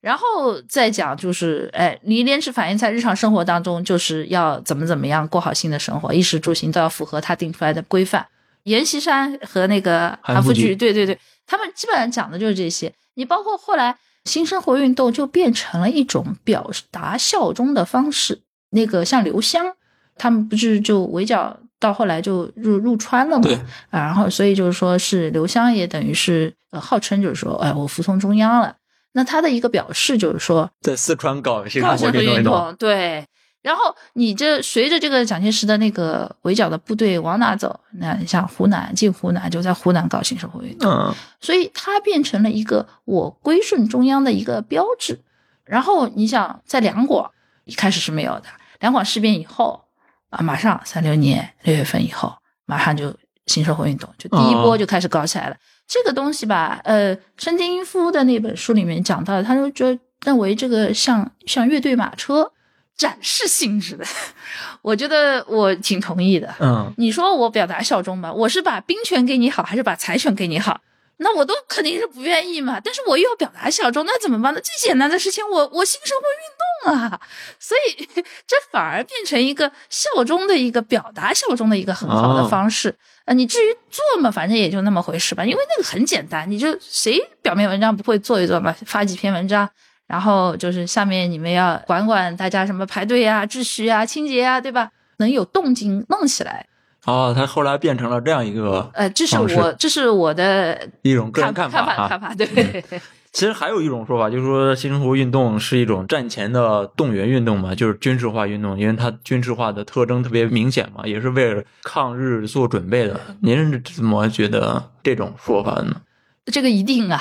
[0.00, 8.26] 然后再讲就是，哎，礼义廉耻反映在日常生活当中，就是要怎么怎么样过好新的生活，衣食住行都要符合他定出来的规范。
[8.64, 12.92] 阎锡山和那个韩复榘榘，对对对，他们基本上讲的就是这些。
[13.14, 18.40] 你包括后来新生活运动就变成了一种表达效忠的方式。
[18.70, 19.74] 那个像刘湘，
[20.16, 23.42] 他们不是就围剿到后来就入入川了嘛？
[23.42, 23.54] 对
[23.90, 28.76] 啊，然后所以就是说是刘湘也等于是呃号称就是说，哎，我服从中央了。
[29.12, 32.74] 那他的一个表示就是说，在四川搞新社会运运动？
[32.76, 33.26] 对。
[33.62, 37.78] 然后你这随着这个蒋介石的那个围剿的部队往哪走？
[37.98, 45.20] 那你像湖南进湖南，就在湖南搞新社会运动，嗯，所以它变成了一个我归顺中央的一个标志。
[45.64, 47.30] 然后你想，在两广
[47.64, 48.44] 一开始是没有的，
[48.78, 49.84] 两广事变以后，
[50.30, 52.34] 啊，马上三六年六月份以后，
[52.64, 55.56] 马上就新社会运动，就第一波就开始搞起来了。
[55.92, 62.52] 这个东西吧，呃，申金夫的那本书里面讲到了，他说觉得认为这个像像乐队马车
[62.96, 64.04] 展示性质的，
[64.82, 66.54] 我觉得我挺同意的。
[66.60, 70.80] 嗯你说我表达效忠吧，我是把兵权给你好，还是把财权给你好？
[71.22, 72.80] 那我都肯定是不愿意嘛。
[72.82, 74.60] 但是我又要表达效忠，那怎么办呢？
[74.60, 77.20] 最简单的事情，我我新社会运动啊，
[77.58, 78.08] 所以
[78.46, 82.96] 这反而变成一个效忠的一个表达效忠的一个很好的哦方式。
[83.30, 89.68] 呃，你至于做嘛，反正也就那么回事吧，因为那个很简单，你就谁表面文章不会做一做嘛，发几篇文章。
[90.08, 94.90] 然后就是下面你们要管管大家什么排队啊、秩序啊、清洁啊，对吧？
[95.18, 96.66] 能有动静弄起来，
[97.04, 101.96] 哦，他后来变成了这样一个呃，这是我这是我的一种个人看法看。
[101.96, 102.46] 法看法，对，
[103.32, 113.20] 其实还有一种说法，就是说新生活运动是一种战前的动员运动嘛，就是军事化运动，因为它军事化的特征特别明显嘛，也是为了抗日做准备的。
[113.40, 116.00] 您是怎么觉得这种说法呢？
[116.46, 117.20] 这个一定啊，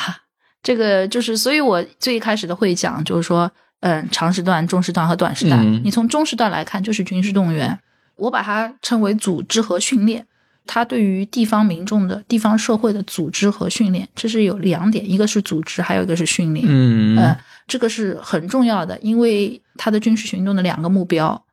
[0.64, 3.51] 这个就是，所以我最开始的会讲就是说，
[3.82, 5.62] 嗯，长时段、中时段和短时段。
[5.64, 7.80] 嗯你从中时段来看，就是军事动员，
[8.16, 10.26] 我把它称为组织和训练。
[10.66, 16.66] 它对于地方民众的地方社会的组织和训练，这是有两点，一个是组织，还有一个是训练。
[16.68, 17.36] 嗯呃，
[17.68, 21.43] 这个是很重要的，因为它的军事行动的两个目标，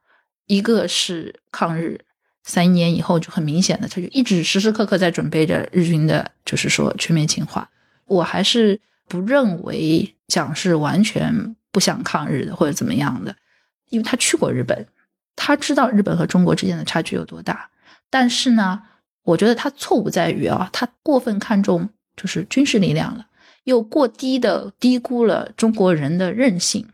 [0.47, 1.99] 一个是抗日，
[2.45, 7.67] 三一年以后就很明显的，他就一直时时刻刻在准备着日军的，就是说全面侵华。
[8.05, 8.79] 我还是
[9.09, 13.35] 不认为蒋是完全不想抗日的或者怎么样的，
[13.89, 14.87] 因为他去过日本，
[15.35, 17.69] 他知道日本和中国之间的差距有多大。
[18.09, 18.81] 但是呢，
[19.27, 23.27] 我觉得他错误在于啊，他过分看重就是军事力量了。
[23.65, 26.87] 又过低的低估了中国人的韧性，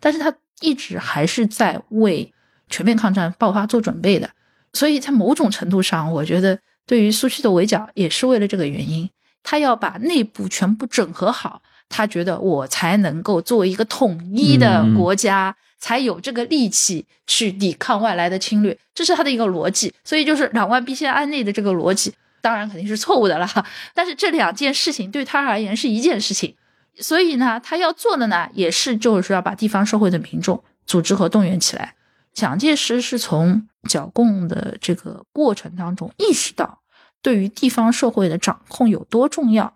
[0.00, 2.32] 但是他一直还是在为
[2.68, 4.28] 全面抗战爆发做准备的，
[4.72, 9.08] 所以在某种程度上，我觉得对于苏区的围剿也是为了这个原因，
[9.44, 22.14] 他要把内部全部整合好，他觉得我才能够作为一个统一的嗯国家，才有这个力气去抵抗外来的侵略，这是他的一个逻辑，所以就是攘外必先安内的这个逻辑。
[22.40, 26.54] 当然肯定是错误的了，但是这两件事情对他而言是一件事情，
[27.00, 31.94] 所以呢，他要做的呢，也是就是要把地方社会的民众组织和动员起来。
[32.32, 36.82] 蒋介石是从剿共的这个过程当中意识到，
[37.20, 39.74] 对于地方社会的掌控有多重要，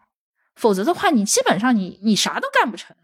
[0.55, 2.95] 否则的话，你基本上你你啥都干不成。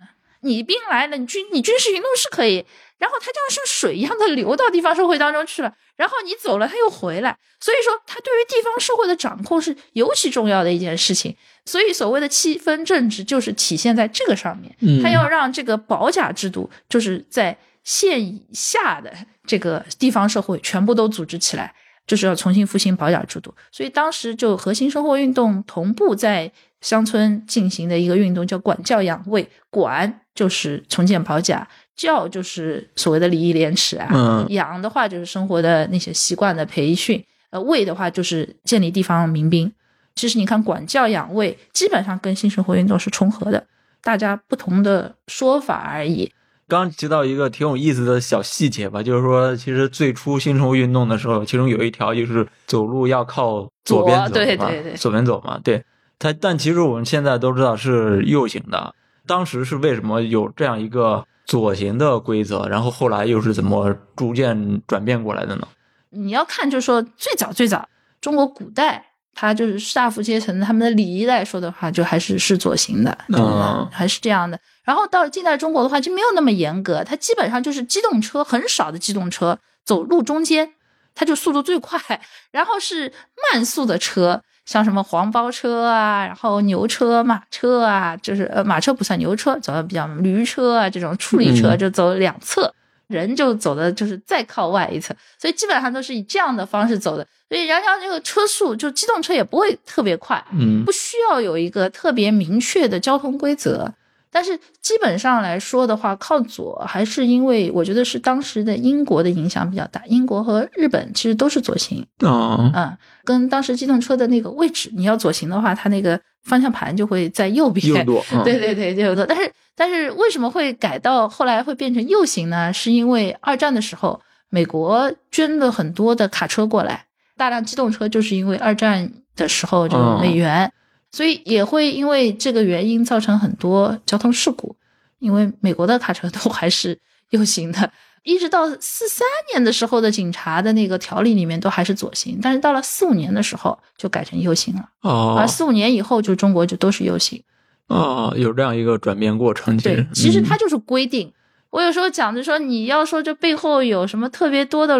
[0.46, 2.64] 你兵来了，你军你军事行动是可以，
[2.98, 7.36] 然后它就像水一样的流到地方社会当中去了，然后你走了，它又回来。
[7.60, 11.34] 所以说，它对于地方社会的掌控是尤其重要的一件事情。
[11.64, 14.74] 所以，所谓的七分政治就是体现在这个上面。
[14.80, 19.12] 嗯它要让这个保甲制度，就是在县以下的
[19.46, 21.74] 这个地方社会全部都组织起来，
[22.06, 23.52] 就是要重新复兴保甲制度。
[23.72, 26.52] 所以当时就核心生活运动同步在
[26.86, 29.44] 乡村进行的一个运动，叫管教养卫。
[29.70, 31.66] 管就是重建保甲，
[31.96, 37.20] 教就是所谓的礼义廉耻啊，嗯养的话就是生活的那些习惯的培训，
[37.50, 39.72] 呃，卫的话就是建立地方民兵。
[40.14, 43.66] 其实你看，管教养卫基本上跟新生活运动是重合的，
[44.00, 46.30] 大家不同的说法而已。
[46.68, 55.84] 刚刚提到一个挺有意思的小细节吧，就是说，其实最初新生活运动的时候，其中有一条就是走路要靠左边走左对对对左边走嘛，对。
[56.18, 58.94] 它，但其实我们现在都知道是右行的，
[59.26, 65.68] 当时是为什么有这样一个左行的规则，然后后来又是怎么逐渐转变过来的呢？
[66.10, 67.86] 你要看，就是说最早最早
[68.20, 69.04] 中国古代，
[69.34, 74.58] 它就是士大夫阶层他们的礼仪来说的话，就还是是左行的，嗯还是这样的。
[74.84, 80.72] 然后到了近代中国的话，就没有那么严格，它基本上就是机动车很少的机动车走路中间，
[81.14, 82.00] 它就速度最快，
[82.50, 83.12] 然后是
[83.52, 84.42] 慢速的车。
[84.66, 92.70] 像什么黄包车啊，然后牛车、马车啊，就是呃马车不算牛车，走的比较驴车啊这种处理车嗯就走两侧，
[93.06, 97.26] 人就走的就是再靠外一侧，所以基本上都是以这样的方式走的。
[97.48, 103.90] 所以然后这个车速就机动车也不会特别快，嗯不需要有一个特别明确的交通规则。
[104.36, 118.44] 但是基本上来说的话，靠左还是因为我觉得是当时的英国的影响比较大，英国和日本其实都是左行，啊嗯，跟当时机动车的那个位置，你要左行的话，它那个方向盘就会在右边，右舵， 嗯。
[118.44, 119.24] 对对对，右舵。
[119.24, 122.70] 但是但是为什么会改到后来会变成右行呢？
[122.70, 124.20] 是因为二战的时候，
[124.50, 127.06] 美国捐了很多的卡车过来，
[127.38, 130.70] 大量机动车，就是因为二战的时候就美元，
[131.12, 134.76] 所以也会因为这个原因造成很多交通事故。
[135.18, 136.98] 因为美国的卡车都 还是
[137.30, 137.90] 右行的，
[138.22, 147.42] 一直到四三年的时候的警察的那个条例里面都还是左行，但是到了四五年的时候就改成右行了，哦而四五年以后就中国就都是右行。
[147.88, 149.74] 哦，有这样一个转变过程。
[149.78, 151.32] 对，嗯其实它就是规定。
[151.70, 154.98] 我有时候讲的说，你要说这背后有什么特别多的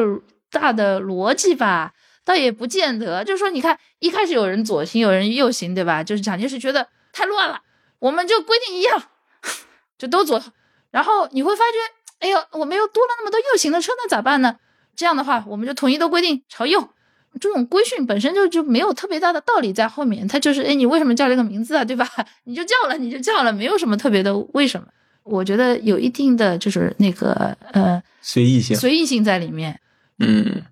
[0.51, 1.93] 大的逻辑吧，
[2.27, 3.25] 倒也不见得。
[3.25, 6.05] 就是说，你看一开始有人左行，有人右行，对吧？
[6.05, 7.63] 就是蒋介石觉得太乱了，
[8.01, 9.03] 我们就规定一样，
[9.97, 10.43] 就都左。
[10.91, 11.79] 然后你会发觉，
[12.19, 14.57] 哎呦，我们又多了那么多右行的车，那咋办呢？
[14.95, 16.91] 这样的话，我们就统一都规定朝右。
[17.39, 22.09] 这种规训本身就就没有特别大的道理在后面，它就是哎，你为什么叫这个名字啊，对吧？
[22.45, 24.87] 你就叫了，你就叫了，没有什么特别的为什么。
[25.23, 28.75] 我觉得有一定的就是那个呃随意性。
[28.75, 29.79] 随意性在里面。
[30.19, 30.63] 嗯，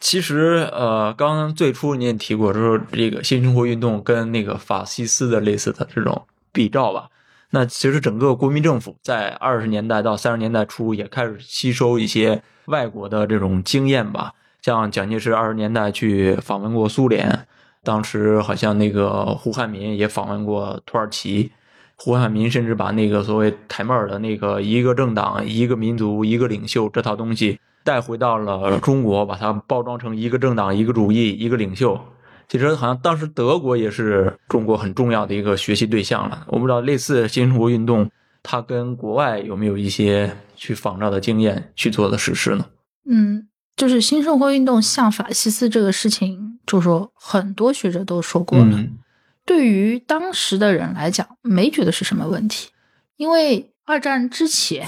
[0.00, 7.08] 其实呃，刚刚最初你也提过，说这个新生活运动跟那个法西斯的类似的这种比照吧。
[7.50, 14.34] 那其实整个国民政府在二十年代到三十年代初也开始吸收一些外国的这种经验吧。
[14.60, 17.46] 像蒋介石二十年代去访问过苏联，
[17.82, 21.50] 当时好像那个胡汉民也访问过土耳其。
[21.96, 27.58] 胡汉民甚至把那个所谓台妹儿的那个一个政党、一个民族、一个领袖这套东西
[27.88, 31.98] 带回到了中国，把它包装成一个政党、一个主义、一个领袖。
[32.46, 36.44] 其实好像当时德国也是中国很重要的一个学习对象了。
[36.48, 38.10] 我不知道类似新生活运动，
[38.42, 42.66] 它跟国外有没有一些去仿照的经验去做的实施呢？
[43.08, 48.76] 嗯，就是新生活运动像法西斯这个事情，就说很多学者都说过了。
[48.76, 48.98] 嗯
[49.46, 52.68] 对于当时的人来讲，没觉得是什么问题，
[53.16, 54.86] 因为二战之前，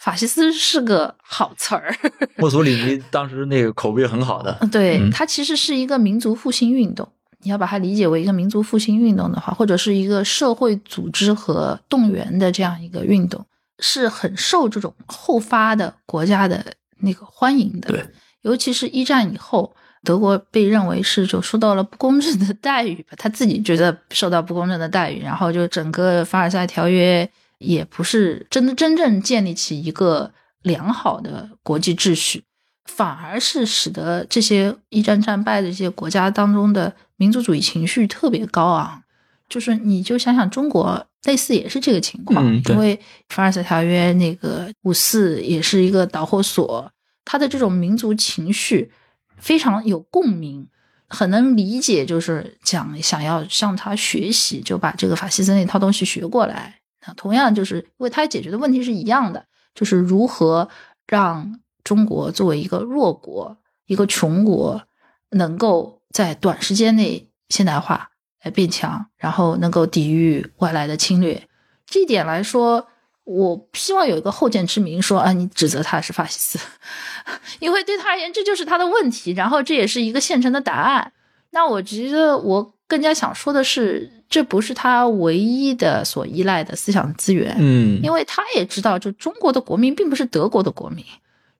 [0.00, 1.94] 法西斯是个好词儿。
[2.38, 7.06] 墨索里尼当时那个口碑很好的，对，嗯它其实是一个民族复兴运动。
[7.42, 13.42] 你要把它理解为一个民族复兴运动的话，或者是一个社会组织和动员的这样一个运动，
[13.78, 16.62] 是很受这种后发的国家的
[16.98, 17.88] 那个欢迎的。
[17.88, 18.06] 对，
[18.42, 19.74] 尤其是一战以后，
[20.04, 27.26] 德国被认为是就受到了不公正的待遇吧，他自己觉得受到不公正的待遇，然后就整个凡尔赛条约
[27.60, 30.32] 也不是真的真正建立起一个
[30.62, 32.42] 良好的国际秩序。
[32.86, 39.04] 反而是使得这些一战战败的这些国家当中的民族主义情绪特别高昂。
[39.48, 42.98] 就是你就想想中国，类似也是这个情况，嗯因为
[43.28, 46.90] 凡尔赛条约那个五四也是一个导火索，
[47.24, 48.90] 他的这种民族情绪
[49.38, 50.66] 非常有共鸣，
[51.08, 56.79] 很能理解，就是讲想要向他学习，就把这个法西斯那套东西学过来。
[57.16, 59.44] 同样就是为他解决的问题是一样的，
[59.74, 60.68] 就是如何
[61.06, 63.56] 让中国作为一个弱国、
[63.86, 64.82] 一个穷国，
[65.30, 68.10] 能够在短时间内现代化、
[68.42, 71.48] 来变强，然后能够抵御外来的侵略。
[71.86, 72.86] 这一点来说，
[73.24, 76.58] 我希望有一个后见之明说，啊，你指责他是法西斯，
[77.58, 81.12] 因为对他而言这就是他的问题，然后这也是一个现成的答案。
[81.50, 87.54] 那我觉得我更加想说的是，这不是他唯一的所依赖的思想资源。
[87.58, 91.04] 嗯，因为他也知道，就中国的国民并不是德国的国民，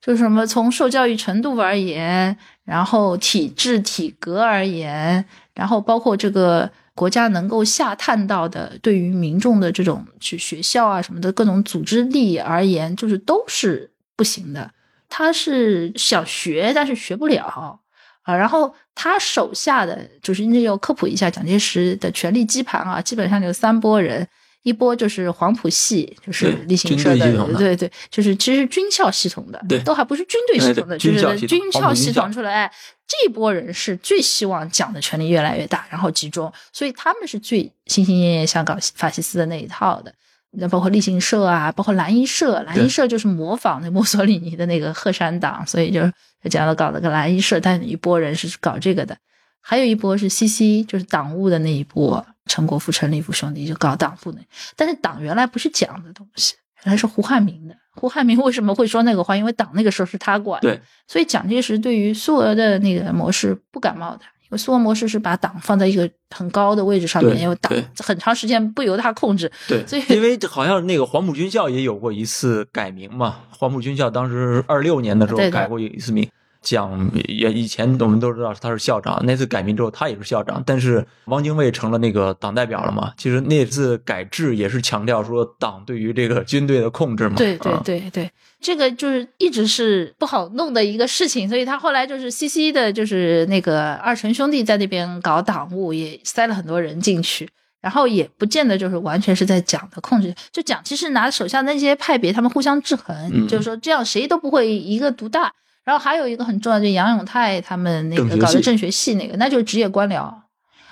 [0.00, 14.70] 就是什么从受教育程度而言，然后体制体格而言，然后包括这个国家能够下探到的对于民众的这种去学校啊什么的各种组织力而言，就是都是不行的。
[15.08, 17.80] 他是想学，但是学不了。
[18.22, 18.72] 啊，然后
[19.02, 24.28] 他手下的就是那要科普一下蒋介石的权力基盘啊，基本上有三波人，
[24.62, 29.78] 一波就是黄埔系，就是对例行社的对对，就是其实是军校系统的，对。
[29.78, 32.72] 都还不是军队系统的，对对就是军校系统出来，哎，
[33.08, 40.12] 这一波人是最希望蒋的权力越来越大，然后集中，所以他们是最心心念念想搞法西斯的那一套的。
[40.58, 46.12] 那包括立行社啊，包括蓝衣社，蓝衣社就是模仿那墨索里尼的那个鹤山党，所以就就
[46.48, 49.16] 讲了搞了个蓝衣社，但有一波人是搞这个的，
[49.60, 54.38] 还有一波是西西就是党务的那一波，陈国富、陈立夫兄弟就搞党部的，
[54.76, 57.76] 但是党原来不是讲的东西，原来是胡汉民的。
[57.92, 59.36] 胡汉民为什么会说那个话？
[59.36, 64.20] 因为党那个时候是他管的，对，所以蒋介石对于苏俄的那个模式不感冒的。
[64.56, 76.28] 苏俄模式是把党放在一个很高的位置上面，对因为党很长时间不由他控制，对，所以因为好像那个黄埔军校也有过一次改名嘛，黄埔军校当时二六年的时候改过一次名。
[76.62, 83.12] 蒋也以前我们都知道他是校长，那次改名之后他也是校长，但是汪精卫成了那个党代表了嘛。
[83.16, 87.34] 其实那次改制也是强调说党对于这个军队的控制嘛。
[87.36, 88.30] 对对啊对对，
[88.60, 97.48] 这个就是一直是不好弄的一个事情，所以他后来就是西西的，就是那个二陈兄弟在那边搞党务，也塞了很多人进去。
[97.80, 105.50] 然后也不见得就是完全是在蒋的控制，就蒋其实拿手下那些派别他们互相制衡，嗯就是说这样谁都不会一个独大。
[105.84, 110.32] 然后还有一个很重要，就是杨永泰他们那个搞的政学系那个，那就是职业官僚。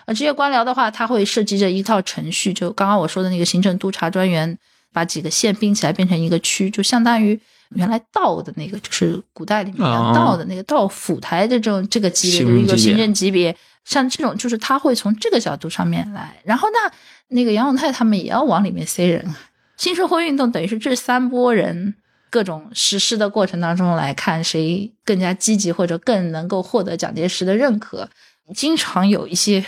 [0.06, 4.58] 呃，职业官僚的话，它会涉及着一套程序，就刚刚我说的那个行政督察专员，
[4.92, 7.38] 把几个县并起来变成一个区，就相当于
[7.74, 13.54] 原来道的那个，就是古代里面哦道的那个道府台的这种这个级别，行就是一个行政级别。
[13.84, 16.34] 像这种，就是他会从这个角度上面来。
[16.44, 16.92] 然后那
[17.28, 19.38] 那个杨永泰他们也要往里面塞人啊。
[19.78, 21.94] 新社会运动等于是这三波人
[22.30, 28.08] 各种实施的过程当中来看，谁更加积极或者更能够获得蒋介石的认可。
[28.54, 29.62] 经常有一些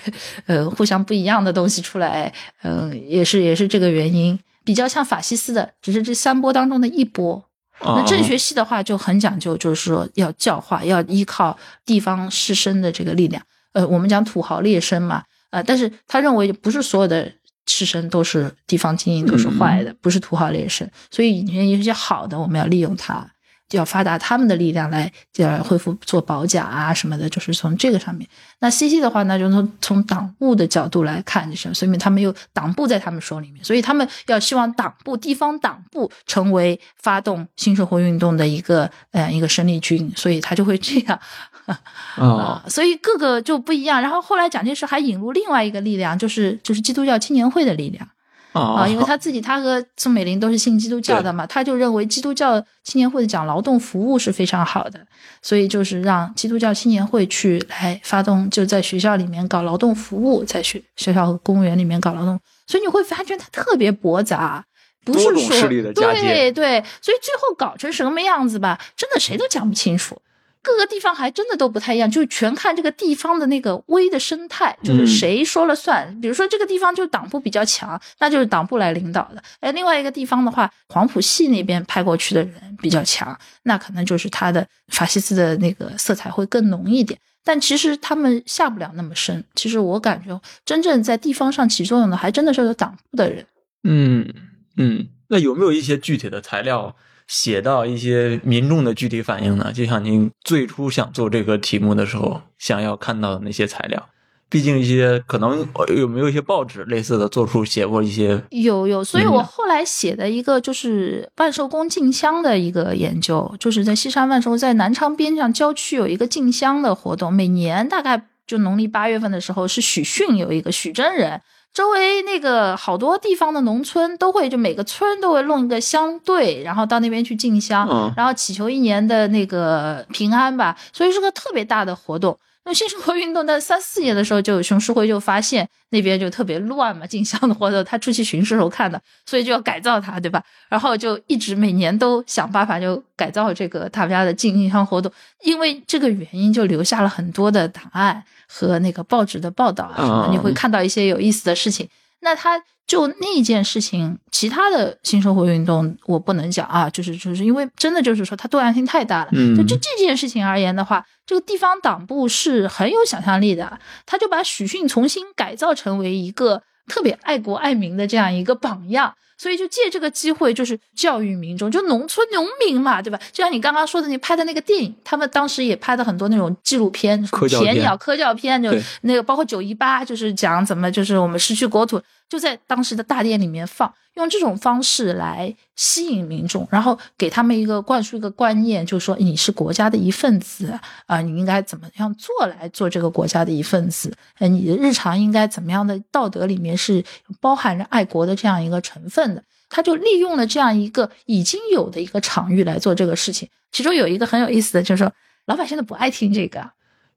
[0.47, 2.33] 呃互相不一样的东西出来，
[2.63, 7.45] 嗯、也是也是这个原因，比较像法西斯的，只是这三波当中的一波。
[7.83, 13.43] 那啊政学系的话就很讲究，就是说要教化，要依靠地方士绅的这个力量。
[13.73, 17.31] 呃，我们讲土豪劣绅嘛，呃，但是他认为不是所有的
[17.71, 23.27] 士绅都是地方精英，都是坏的，不是土豪劣绅，所以有一些好的，我们要利用它，
[23.71, 28.29] 要发达他们的力量来呃恢复做保甲啊什么的，就是从这个上面。
[28.59, 41.19] 那 CC 的话呢，就从从党务的角度来看，就是说明他们有党部在他们手里面，所以他们要希望党部、地方党部成为发动新社会运动的一个呃一个生力军，所以他就会这样。
[41.67, 41.79] 啊
[42.17, 44.03] 啊，所以各个就不一样。
[44.03, 48.09] 然后后来蒋介石还引入另外一个力量，就是就是基督教青年会的力量
[48.53, 55.01] 啊啊，因为他自己他和宋美龄都是信基督教的嘛，他就认为基督教青年会讲劳动服务是非常好的，
[55.43, 64.65] 所以就是让基督教青年会去来发动，就在学校里面搞劳动服务，在学学校和公务员里面搞劳动，所以你会发觉他特别驳杂。
[65.03, 70.21] 不是说多种势力的对对，所以最后搞成什么样子吧，真的谁都讲不清楚。
[70.63, 76.21] 各个地方还真的都不太一样，就全看这个地方的那个微的生态，就是嗯谁说了算。
[76.21, 79.43] 比如说这个地方就是党部比较强，那就是党部来领导的。
[79.61, 87.19] 哎，另外一个地方的话，黄埔系那边派过去的人比较强，那可能就是他的法西斯的那个色彩会更浓一点。
[87.43, 89.43] 但其实他们下不了那么深。
[89.55, 93.47] 其实我感觉，真正在地方上起作用的，还真的是有党部的人。
[93.85, 94.29] 嗯
[94.77, 96.95] 嗯，那有没有一些具体的材料
[97.31, 99.73] 写到一些民众的具体反应呢？
[99.73, 104.09] 就像您最初想做这个题目的时候，想要看到的那些材料。
[104.49, 121.41] 毕竟一些可能呃有没有一些报纸类似的做出写过一些有有，所以嗯我后来写的一个就是万寿宫进香的一个研究，就是在西山万寿，在南昌边上郊区有一个进香的活动，每年大概就农历八月份的时候，是许逊有一个许真人。
[121.73, 132.37] 周围那个好多地方的农村都会，就每个村都会弄一个香队，然后到那边去进香，嗯然后祈求一年的那个平安吧，所以是个特别大的活动。
[132.71, 140.41] 那新生活运动在三四年的时候，就有熊市会就发现那边就特别乱嘛，进香的活动，他出去巡视时候看的，所以就要改造它，对吧？
[140.69, 145.11] 然后就一直每年都想办法就改造这个他们家的进香活动，
[145.43, 151.89] 因为这个原因就留下了很多的档案和那个报纸的报道啊什么，嗯你会看到一些有意思的事情。
[152.23, 159.31] 那他就那件事情，其他的新生活运动我不能讲啊，就是就是因为真的就是说它多样性太大了。
[159.33, 169.15] 嗯就就这件事情而言的话，这个地方党部是很有想象力的，他就把许逊重新改造成为一个特别爱国爱民的这样一个榜样。
[169.39, 173.19] 所以就借这个机会，就是教育民众，就农村农民嘛，对吧？
[173.31, 178.71] 就像你刚刚说的，你拍的那个电影，他们当时也拍的很多那种纪录片，什么科教片铁鸟科教片，就
[179.03, 190.73] 那个包括九一八，就是讲怎么就是我们失去国土，就在当时的大殿里面放，用这种方式来吸引民众，然后给他们一个灌输一个观念，就是说你是国家的一份子
[191.07, 197.05] 啊、你应该怎么样做来做这个国家的一份子，呃，你的日常应该怎么样的道德里面是
[197.41, 199.43] 包含着爱国的这样一个成分的。
[199.69, 205.13] 他就利用了这样一个已经有的一个场域来做这个事情，其中有一个很有意思的，就是说
[205.47, 206.71] 老百姓都不爱听这个。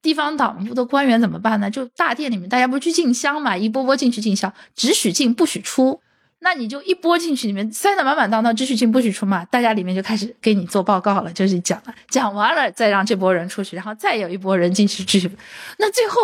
[0.04, 1.72] 地方党部的官员怎么办呢？
[1.72, 6.00] 就大殿里面大家不是去进香嘛，一波波进去进香，只许进不许出。
[6.46, 9.46] 那你就一波进去，里面塞得满满当当，只许进不许出嘛。
[9.46, 15.32] 大家里面就开始给你做报告了，就是讲了，讲完了再让这波人出去，然后再有一波人进去继续。
[15.80, 16.20] 那最后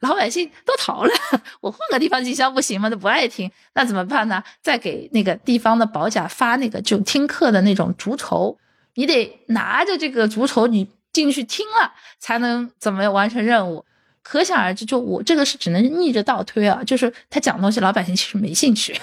[0.00, 1.12] 老百姓都逃了，
[1.60, 2.90] 我换个地方进香不行吗？
[2.90, 4.42] 都不爱听，那怎么办呢？
[4.60, 8.58] 再给那个地方的保甲发那个就听课的那种竹筹，
[8.96, 13.84] 你得拿着这个竹筹，你进去听了才能怎么完成任务。
[14.22, 18.96] 可想而知，就我这个是只能逆着倒推啊，就是他讲东西，老百姓其实没兴趣。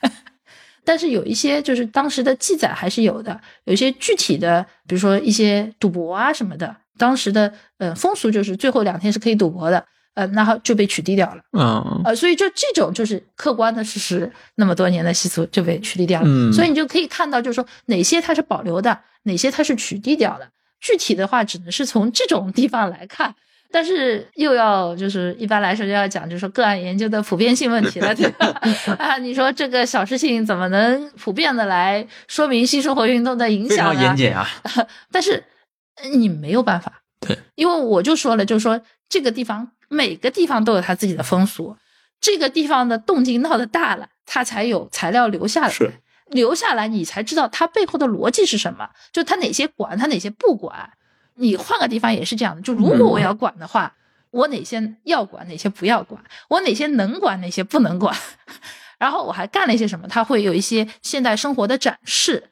[0.84, 9.84] 但是有一些就是当时的记载还是有的，有一些具体的，比如说一些赌博啊什么的，当时的呃风俗就是最后两天是可以赌博的，
[10.14, 11.42] 呃，然后就被取缔掉了。
[11.52, 16.26] 嗯呃，所以就这种就是客观的事实，那么多年的习俗就被取缔掉了。
[16.28, 20.48] 嗯所以你就可以看到，就是说哪些它是保留的，哪些它是取缔掉的。
[20.80, 23.34] 具体的话，只能是从这种地方来看。
[23.72, 28.46] 但是又要就是一般来说就要讲，就是说个案研究的普遍性问题了，对吧？
[28.98, 33.94] 啊，你说这个小事情怎么能普遍的来说明新生活运动的影非响呢？
[33.94, 34.44] 常严谨啊。
[35.12, 35.44] 但是
[36.02, 41.76] 呃你没有办法，对，因为我就说了，就是说这个地方每个地方都有它自己的风俗，
[42.20, 45.72] 这个地方的动静闹得大了，它才有材料留下来。
[46.30, 50.90] 是留下来，你才知道它背后的逻辑是什么，就它哪些管，它哪些不管。
[51.36, 53.92] 你换个地方也是这样的，就如果我要管的话，
[54.30, 58.14] 我哪些要管，哪些不要管，我哪些能管，哪些不能管。
[58.98, 60.06] 然后我还干了一些什么？
[60.06, 62.44] 它会有一些现代生活的展示，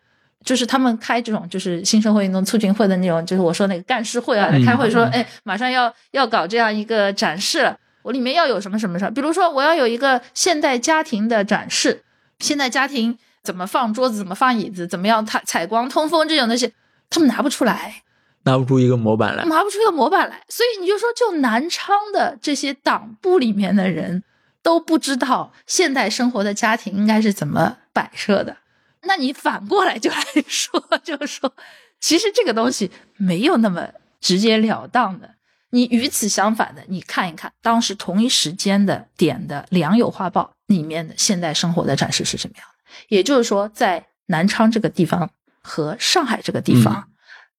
[0.42, 12.02] 就是他们开这种就是新生活运动促进会的那种，就是我说那个干事会啊，嗯开会说，哎，马上要要搞这样一个展示了，我里面要有什么什么什么，比如说我要有一个现代家庭的展示，
[12.38, 16.72] 现代家庭怎么放桌子，怎么放椅子，怎么样采采光通风这种东西，
[17.10, 18.02] 他们拿不出来。
[18.44, 19.44] 拿不出一个模板来。
[19.44, 24.22] 拿不出一个模板来，所以你就说，就南昌的这些党部里面的人
[24.62, 28.56] 都不知道现代生活的家庭应该是怎么摆设的。
[29.02, 30.16] 那你反过来就来
[30.46, 31.52] 说，就是说，
[32.00, 33.88] 其实这个东西没有那么
[34.20, 35.34] 直截了当的。
[35.70, 42.77] 你与此相反的，你看一看当时同一时间的点的《良友画报》里面的现代生活的展示是什么样的。
[43.08, 45.30] 也就是说，在南昌这个地方
[45.62, 47.08] 和上海这个地方，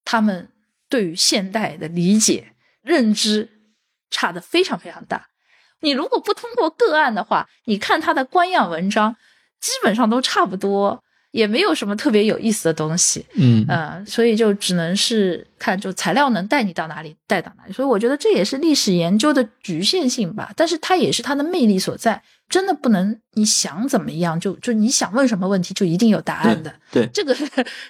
[0.05, 0.49] 他们
[0.87, 3.49] 对于现代的理解、认知
[4.09, 5.27] 差的非常非常大。
[5.81, 9.15] 你如果不通过个案的话，你看他的官样文章，
[9.61, 11.01] 基本上都差不多，
[11.31, 13.25] 也没有什么特别有意思的东西。
[13.35, 17.71] 嗯呃，所以就只能是看就材料能带你到哪里，带到哪里。
[17.71, 22.21] 所以我觉得这也是历史研究的局限性吧，但是它也是它的魅力所在。
[22.49, 26.73] 真的不能你想怎么样就就你想问什么问题就一定有答案的。
[26.91, 27.35] 对，这个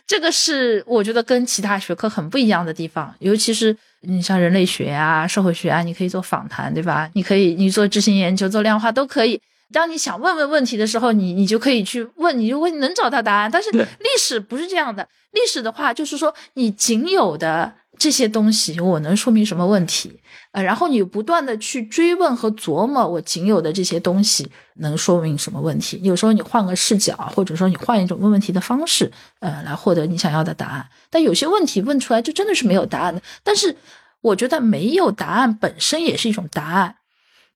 [0.05, 7.10] 这个是我觉得跟其他学科很不一样的地方，尤其是你像人类学啊、社会学啊，你可以做访谈，对吧？
[7.14, 9.41] 你可以你做执行研究、做量化都可以。
[9.72, 13.49] 当你想问问问题的时候，你你就可以去问，你就会能找到答案。
[13.51, 13.88] 但是历
[14.20, 20.20] 史不是这样的，历史的话就是说，你仅有的这些东西，我能说明什么问题？
[20.54, 26.00] 呃，然后你不断的去追问和琢磨，我仅有的这些东西能说明什么问题？
[26.02, 30.89] 有时候你换个视角，或者说你换一种问问题的方式，呃，来获得你想要的答案。
[31.10, 33.22] 但有些问题问出来就真的是没有答案的。
[33.43, 33.76] 但是
[34.22, 36.95] 我觉得没有答案本身也是一种答案，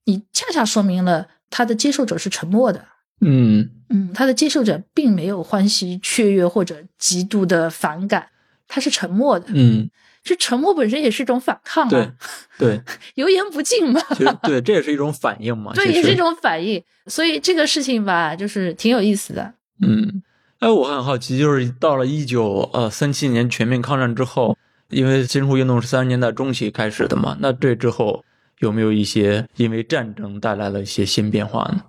[0.06, 2.86] 你恰恰说明了他的接受者是沉默的。
[3.22, 8.28] 嗯嗯，他的接受者并没有欢喜雀跃或者极度的反感，
[8.68, 9.48] 他是沉默的。
[9.50, 9.90] 嗯，
[10.24, 12.14] 这沉默本身也是一种反抗对啊，
[12.58, 12.82] 对，
[13.16, 14.00] 油盐不进嘛。
[14.16, 15.74] 其实 对，这也是一种反应嘛。
[15.74, 16.82] 对，也是一种反应。
[17.08, 19.54] 所以这个事情吧，就是挺有意思的。
[19.82, 20.24] 嗯，
[20.60, 24.58] 哎，我很好奇，就是到了一九呃三七年全面抗战之后，
[24.90, 28.24] 因为新生活运动是三十年代中期开始的嘛，那这之后
[28.60, 31.84] 有没有一些因为战争带来了一些新变化呢？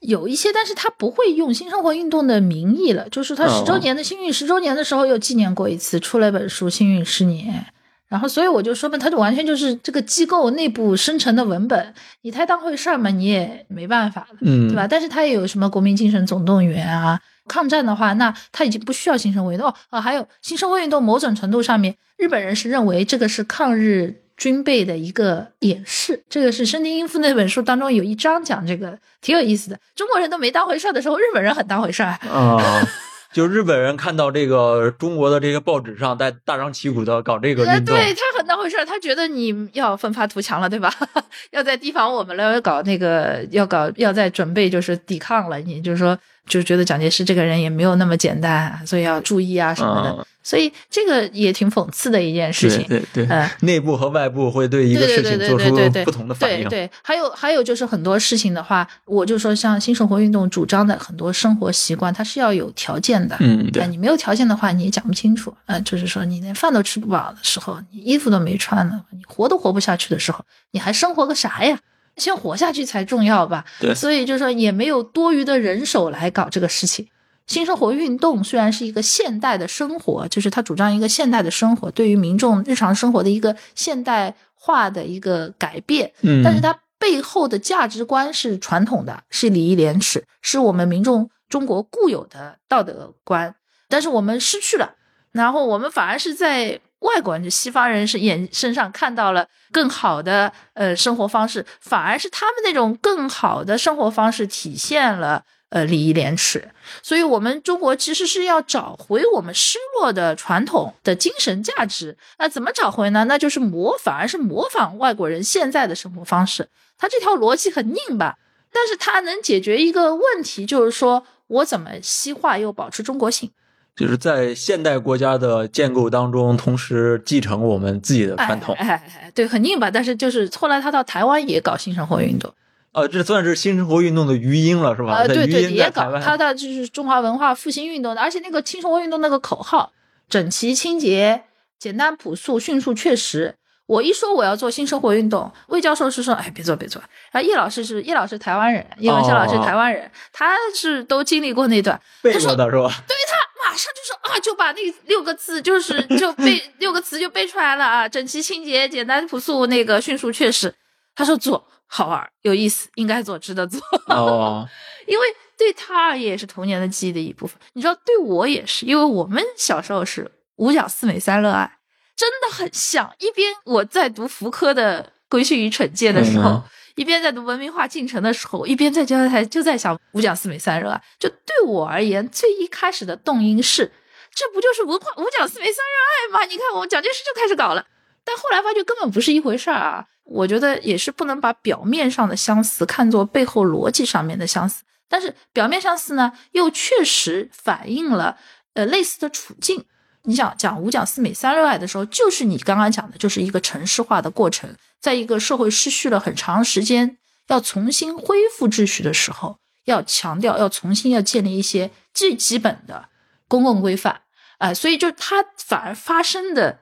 [0.00, 3.08] 有一些，但是他不会用新生活运动的名义了。
[3.08, 7.66] 就是他哦十周年的幸运十周年的时候，又纪念过一次，出了一本书《幸运十年》。
[8.14, 14.36] 然后，所以我就说嘛，它就完全就是这个机构内部生成的文本，你太当回事儿嘛，你也没办法的。
[14.42, 14.86] 嗯，对吧？？
[14.86, 26.22] 但是它也有什么国民精神总动员啊，抗战的话，那它已经不需要新生活运动哦啊，还有新生活运动，某种程度上面，日本人是认为这个是抗日军备的一个演示。
[26.28, 29.78] 这个是深町英夫那本书当中有一章讲这个，挺有意思的。
[29.96, 32.10] 中国人都没当回事儿的时候，日本人很当回事儿。
[32.30, 32.86] 啊、
[33.34, 40.88] 就日本人看到这个中国的这个报纸上在大张旗鼓的搞这个呃，运动，对他很当回事儿，他觉得你要奋发图强了，对吧？
[41.50, 45.58] 要在提防我们了，要搞那个，要搞，要在准备就是抵抗了。
[45.58, 46.16] 你就是说，
[46.46, 50.10] 就觉得蒋介石这个人也没有那么简单，所以要注意啊什么的。
[50.10, 52.86] 嗯所以这个也挺讽刺的一件事情。
[52.86, 53.26] 对对
[53.62, 55.74] 内部和外部会对一个事情做出
[56.04, 56.68] 不同的反应。
[56.68, 63.36] 对对，还有还有就是很多事情的话，我就说像新生活运动主张的很多生活习惯，它是要有条件的。
[63.40, 65.52] 嗯，哎，对，你没有条件的话，你也讲不清楚。
[65.64, 71.78] 呃，就是说你连饭都吃不饱的时候，你衣服都没穿呢，你活都活不下去的时候，你还生活个啥呀？
[72.16, 73.64] 先活下去才重要吧。
[73.80, 77.08] 对所以就是说也没有多余的人手来搞这个事情。
[77.46, 93.54] 新生活运动虽然是一个现代的生活，就是他主张一个现代的生活，对于民众日常生活的一个现代化的一个改变，嗯，但是它背后的价值观是传统的，是礼义廉耻，是我们民众中国固有的道德观。
[93.88, 94.94] 但是我们失去了，
[95.32, 106.70] 然后我们反而是在外国人，就西方人是眼身上看到了更好的呃生活方式，反而是他们那种更好的生活方式体现了呃礼义廉耻。
[107.02, 112.16] 所以，我们中国其实是要找回我们失落的传统的精神价值。
[112.38, 113.24] 那怎么找回呢？
[113.24, 116.68] 那就是模反而是模仿外国人现在的生活方式。
[116.96, 118.38] 他这条逻辑很拧吧，
[118.72, 123.50] 但是他能解决一个问题，就是说我怎么西化又保持中国性。
[123.96, 128.74] 就是在现代国家的建构当中，同时继承我们自己的传统。
[128.76, 129.90] 哎哎，对，很拧吧。
[129.90, 132.52] 但是就是后来他到台湾也搞新生活运动。
[132.94, 135.16] 呃，这算是新生活运动的余音了，是吧？
[135.16, 139.92] 呃，对对，也搞他的就是中华文化复兴运动的，而且那个新生活运动那个口号：
[140.28, 141.42] 整齐、清洁、
[141.78, 143.56] 简单、朴素、迅速、确实。
[143.86, 152.00] 我一说我要做新生活运动，魏教授是说：“哎，别做，别做。”然后叶老师是叶老师台湾人，叶文香老师台湾人，他是都经历过那段。
[152.22, 153.04] 背过的是吧？
[153.06, 160.74] 对他马上就说啊，就把那六个字就是就背六个词就背出来了啊，整齐、清洁、简单、朴素，那个迅速、确实。
[161.14, 163.80] 他说做好玩、有意思，应该做，值得做。
[164.08, 164.68] 哦，
[165.06, 165.26] 因为
[165.56, 167.56] 对他而言也是童年的记忆的一部分。
[167.74, 171.78] 你知道，对我也是，因为我们小时候是五讲四美三热爱。
[172.16, 176.60] 真的很像，一边我在读福柯的《规训与惩戒》的时候，
[176.96, 181.00] 一边在读文明化进程的时候，一边在教台就在想五讲四美三热爱。
[181.20, 183.92] 就对我而言，最一开始的动因是，
[184.34, 186.44] 这不就是文化五讲四美三热爱吗？
[186.50, 187.86] 你看我蒋介石就开始搞了，
[188.24, 190.06] 但后来发觉根本不是一回事儿啊。
[190.24, 198.38] 我觉得也是不能把表面上的相似看作背后逻辑上面的相似，但是表面相似呢，又确实反映了
[198.72, 199.84] 呃类似的处境。
[200.22, 207.18] 你想讲五讲四美三热爱的时候，就是你刚刚讲的，就是一个城市化的过程，在一个社会失序了很长时间，
[207.48, 213.10] 要重新恢复秩序的时候，要强调，要重新要建立一些最基本的
[213.46, 214.22] 公共规范，
[214.56, 216.80] 啊，所以就它反而发生的。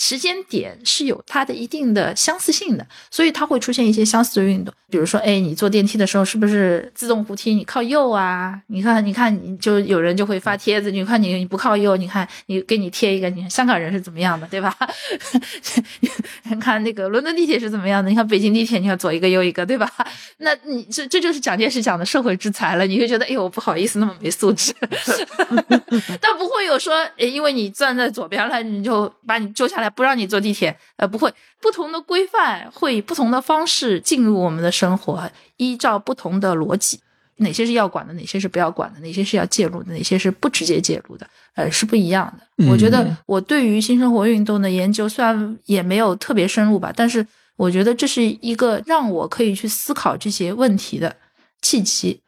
[0.00, 4.72] 时间点是有它的一定的相似性的，所以它会出现一些相似的运动。
[4.88, 7.54] 比如说，哎，你坐电梯的时候是不是自动扶梯？
[7.54, 8.58] 你靠右啊？
[8.68, 10.90] 你看，你看，你就有人就会发帖子。
[10.90, 14.74] 你看，你你不靠右，你看你给你贴一个，你看香港人是怎么样的，对吧？
[16.50, 18.08] 你看那个伦敦地铁是怎么样的？
[18.08, 19.88] 你看北京地铁，你看左一个右一个，对吧？
[20.38, 22.86] 那你这这就是蒋介石讲的社会制裁了。
[22.86, 24.74] 你会觉得，哎呦，不好意思，那么没素质。
[26.20, 29.89] 但不会有说，因为你站在左边了，你就把你揪下来。
[29.94, 37.00] 不让你坐地铁，呃，不会，不同的规范会以不同的方式进入我们的生活，依照不同的逻辑，
[37.36, 42.66] 哪些是要管的，哪些是不要管的，哪些是要介入的，哪些是不直接介入的，呃，是不一样的。
[42.66, 47.26] 我觉得我对于新生活运动的研究，虽然也没有特别深入吧，但是
[47.56, 51.16] 我觉得这是一个让我可以去思考这些问题的
[51.62, 52.20] 契机。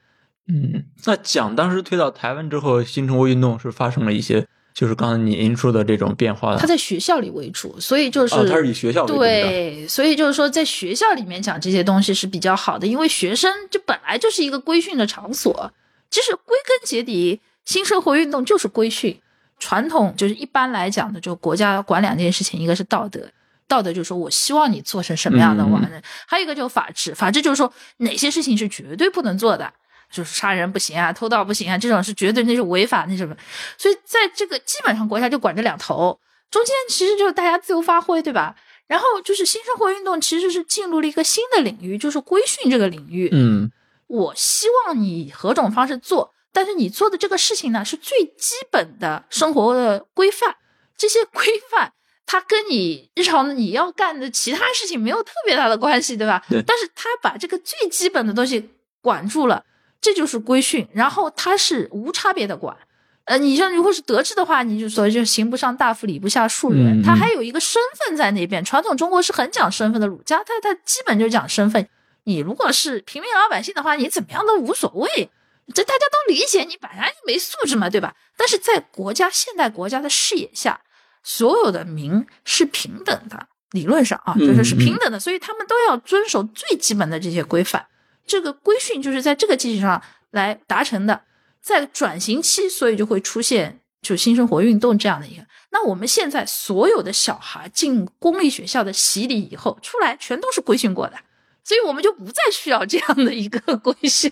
[0.49, 4.47] 嗯，那蒋当时推到台湾之后，新生活运动是发生了一些。
[4.75, 15.73] 就是刚才您说的这种变化，他在学校里为主，所以就是他是以学校为主对，所以就是说在学校里面讲这些东西是比较好的，因为学生就本来就是一个规训的场所。
[16.11, 19.19] 其实归根结底，新社会运动就是规训。
[19.59, 23.27] 传统就是一般来讲的，就国家管两件事情，一个是道德，
[23.69, 29.73] 道德就是说我希望你做成什么样的完人；还有一个就是法治，法治就是说哪些事情是绝对不能做的。
[30.13, 33.35] 就是杀人不行啊，偷盗不行啊，这种是绝对那是违法那什么，
[33.79, 38.55] 所以在这个基本上国家就管这两头，中间其实就是大家自由发挥，对吧？
[38.87, 43.31] 然后就是新生活运动其实是进入了一个新的领域，就是规训这个领域。
[43.33, 43.71] 嗯，
[44.07, 50.57] 我希望你何种方式做，但是你做的这个事情呢是最基本的生活的规范，
[50.95, 51.95] 这些规范
[52.27, 56.45] 它跟你日常你要干的其他事情没有特别大的关系，对吧？
[56.51, 56.63] 对。
[56.67, 58.69] 但是他把这个最基本的东西
[59.01, 59.65] 管住了。
[60.03, 62.77] 这就是规训，然后他是无差别的管，
[63.25, 68.65] 呃，你像如果是德治的话，你就说就刑不上大夫，礼不下庶人，他还有一个身份在那边。
[68.65, 71.89] 传统中国是很讲身份的，儒家他他基本就讲身份。
[72.25, 75.31] 你如果是平民老百姓的话，你怎么样都无所谓，
[75.73, 78.15] 这大家都理解你本来就没素质嘛，对吧？
[78.37, 80.81] 但是在国家现代国家的视野下，
[81.23, 87.87] 所有的民是平等的，理论上啊，就是是平等的，所以他们都要遵守最基本的这些规范。
[88.27, 91.23] 这个规训就是在这个基础上来达成的，
[91.61, 95.45] 在转型期，所以就会出现就新生活运动这样的一个。
[95.71, 101.17] 那我们现在所有的小孩进公立学校的洗礼以后出来，全都是规训过的，
[101.65, 104.31] 所以我们就不再需要这样的一个规训。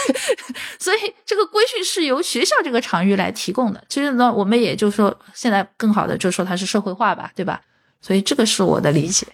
[0.78, 3.82] 所以这个规训是由学校这个场域来提供的。
[3.88, 7.60] 其实呢，我们也就说现在更好的就说它是社会化吧，对吧？
[8.00, 9.26] 所以这个是我的理解。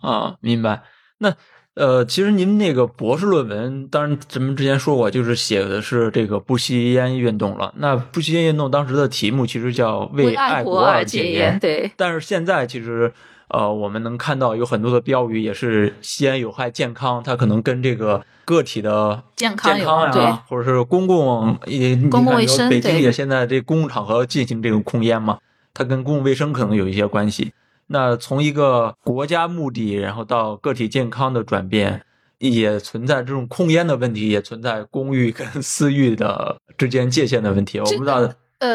[0.00, 0.82] 啊，明白。
[1.18, 1.34] 那。
[1.80, 7.72] 呃，其实您那个博士论文，当然咱们之前说过，就是写的是这个不吸烟运动了。
[7.78, 11.90] 那不吸烟运动当时的题目其实叫“为爱国而戒烟”，对。
[11.96, 13.10] 但是现在其实，
[13.48, 25.38] 呃，我们能看到有很多的标语也是吸烟有害健康，它可能跟这个个体的健康健康呀，或者是公共也公共卫生，北京也现在这公共场合进行这种控烟嘛，
[25.72, 27.54] 它跟公共卫生可能有一些关系。
[27.92, 32.04] 那从一个国家目的，然后到个体健康的转变，
[32.38, 37.80] 也存在这种控烟的问题，也存在公欲跟 私域的之间界限的问题。
[37.80, 38.20] 我不知道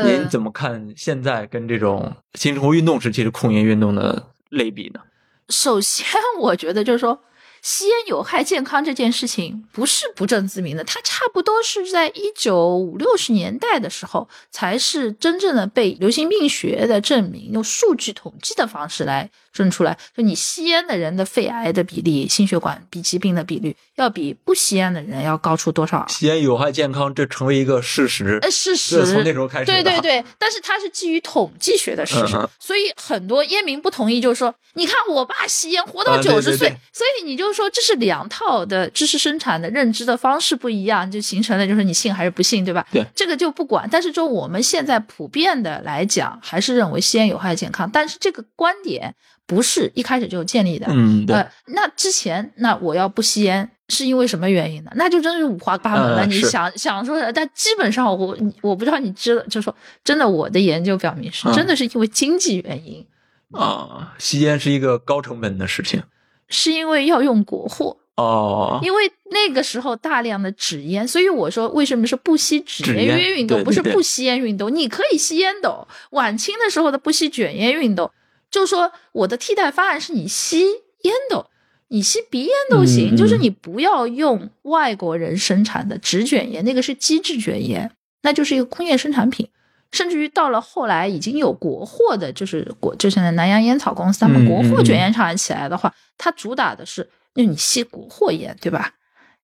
[0.04, 5.00] 您怎么看现在跟这种新生活运动时期的控烟运动的类比呢？
[5.48, 6.06] 首先，
[6.40, 7.22] 我觉得就是说。
[7.66, 26.06] 吸烟有害健康这件事情不是不证自明的，它差不多是在一九五六十年代的时候才是真正的被流行病学的证明，用数据统计的方式来证出来，就你吸烟的人的肺癌的比例、心血管疾病的比率要比不吸烟的人要高出多少？
[26.08, 28.38] 吸烟有害健康，这成为一个事实。
[28.44, 29.66] 呃，事实从那时候开始。
[29.66, 37.55] 对对对，但是它是基于统计学的事实，所以很多烟民不同意，就是说，你看我爸吸烟活到九十岁，所以你就。
[37.56, 42.86] 说这是两套的知识生产的认知的方式不一样，就形成了就是你信还是不信，对吧？
[42.92, 43.88] 对，这个就不管。
[43.92, 47.90] 但是说我们现在普遍的来讲，还是认为吸烟有害健康。
[47.90, 49.16] 但是这个观点
[49.48, 50.88] 不是一开始就建立的。
[50.90, 51.46] 嗯，对。
[51.68, 54.92] 那之前那我要不吸烟是因为什么原因呢？
[54.96, 56.26] 那就真是五花八门了。
[56.26, 63.06] 你想想说，但基本上我我不知道你知道，就说真的，我的研究表明是真的是因为经济原因
[63.52, 66.02] 啊，吸烟是一个高成本的事情。
[66.48, 74.74] 是因为要用国货哦，因为那个时候大量的纸烟，所以我说为什么是不吸纸烟运动，不是不吸烟运动？
[74.74, 75.88] 你可以吸烟斗。
[76.12, 78.10] 晚清的时候的不吸卷烟运动，
[78.50, 80.62] 就说我的替代方案是你吸
[81.02, 81.48] 烟斗，
[81.90, 87.92] 你吸鼻烟都行，就是你不要用外国人生产的纸卷烟，那个是机制卷烟，
[88.22, 89.50] 那就是一个工业生产品。
[89.96, 98.92] 甚至于到了后来，已经有国货的，就是国，就现在南洋烟草公司他们国货卷烟厂起来的话，它主打的是，就你吸国货烟，对吧？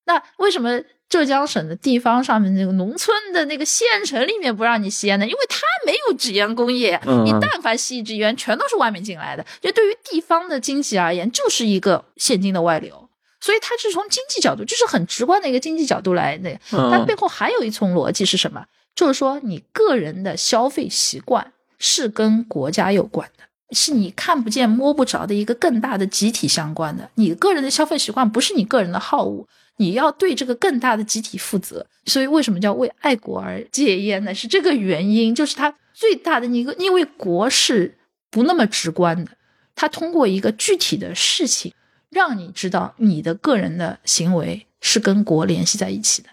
[0.03, 5.25] 那为什么浙江省的地方上面那个农村的那个县城里面不让你吸烟呢？
[5.25, 9.45] 因为它没有纸烟工业，你但凡吸一支烟，全都是外面进来的。
[9.61, 13.07] 就对于地方的经济而言，就是一个现金的外流。
[13.39, 16.55] 所以它是从经济角度，就是很直观的一个经济角度来的。
[16.69, 18.63] 它背后还有一层逻辑是什么？
[18.95, 27.09] 就是说，你个人的消费习惯是跟国家有关的，是你看不见摸不着的一个更大的集体相关的。
[27.15, 31.85] 你个人的消费习惯不是你个人的好恶，你要对这个更大的集体负责。
[32.05, 34.33] 所以，为什么叫为爱国而戒烟呢？
[34.33, 37.97] 是这个原因，就是它最大的一个，因为国是
[38.29, 39.31] 不那么直观的，
[39.75, 41.73] 它通过一个具体的事情，
[42.09, 46.29] 让你知道你的个人的行为是跟国联系在一起的。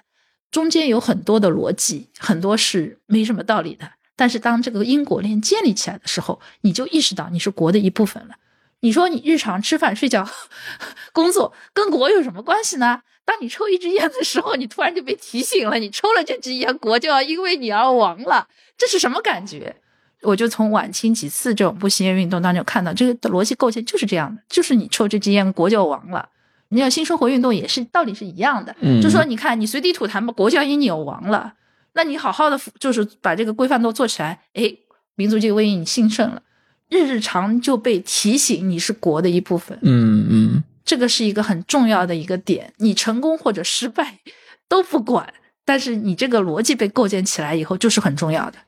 [0.50, 3.90] 中间有很多的逻辑，很多是没什么道理的。
[4.16, 8.34] 但是当这个因果链建立起来的时候，你就意识到你是国的一部分了。
[8.80, 10.28] 你说你日常吃饭、睡觉、
[11.12, 13.02] 工作跟国有什么关系呢？
[13.24, 18.48] 当你抽一支烟的时候，你突然就被提醒了，你抽了这支烟，国就要因为你而亡了。
[18.76, 19.76] 这是什么感觉？
[20.22, 26.30] 我就从晚清几次这种不吸烟运动当中看到，这个的逻辑构建就是这样的：就是你抽这支烟，国就亡了。
[26.70, 31.54] 你要新生活运动也是道理是一样的，就说你看你随地吐痰吧，国就要因你而亡了。
[31.94, 34.72] 那你好好的就是把这个规范都做起来，哎，
[35.16, 36.42] 民族就为你兴盛了。
[36.88, 42.72] 日日常就被提醒你是国的一部分，嗯嗯，这个是一个很重要的一个点。
[42.76, 44.20] 你成功或者失败
[44.68, 45.32] 都不管，
[45.64, 48.58] 但是你这个逻辑被构建起来以后就是很重要的。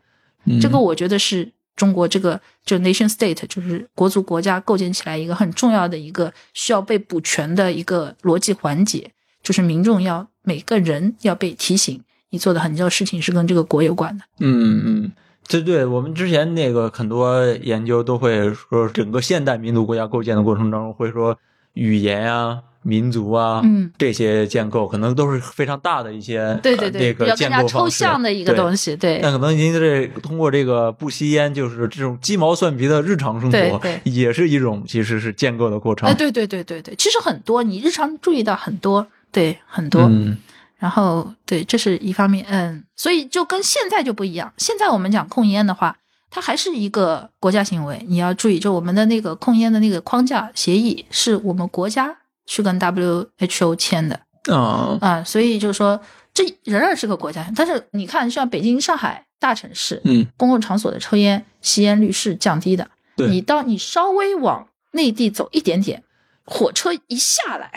[0.61, 1.53] 这个我觉得是。
[1.81, 9.11] 中国这个就 nation state 就是国族国家构建起来一个很重要的一个需要被补全的一个逻辑环节，
[9.43, 14.25] 就是民众要每个人要被提醒，你做的很多事情是跟这个国有关的。
[14.41, 15.13] 嗯嗯，
[15.49, 21.39] 对对，我们之前那个很多研究都会说，整个现代民族国家构建的过程当中，会说
[21.73, 22.61] 语言啊。
[22.83, 29.21] 民族啊，嗯，这些建构可能都是非常大的一些，对对对，比较抽象的一个东西，对。
[29.23, 36.09] 那可能您这通过这个不吸烟，就是这种鸡毛蒜皮的日常生活，也是一种其实是建构的过程。
[36.09, 40.39] 哎，对对对对对，其实很多你日常注意到很多，对很多，嗯，
[40.79, 44.51] 然后对，这是一方面，嗯，所以就跟现在就不一样。
[44.57, 45.95] 现在我们讲控烟的话，
[46.31, 52.17] 它还是一个国家行为，你要注意，就我们的那个控烟的那个框架协议，是我们国家。
[52.51, 54.19] 去跟 WHO 签的
[54.53, 56.01] 啊啊，所以就是说，
[56.35, 57.49] 这仍然是个国家。
[57.55, 62.91] 但是你看，像北京、上海大城市，嗯，公共场所的抽烟吸烟率是降低的。
[63.17, 66.03] 对，你到你稍微往内地走一点点，
[66.45, 67.71] 火车一下来，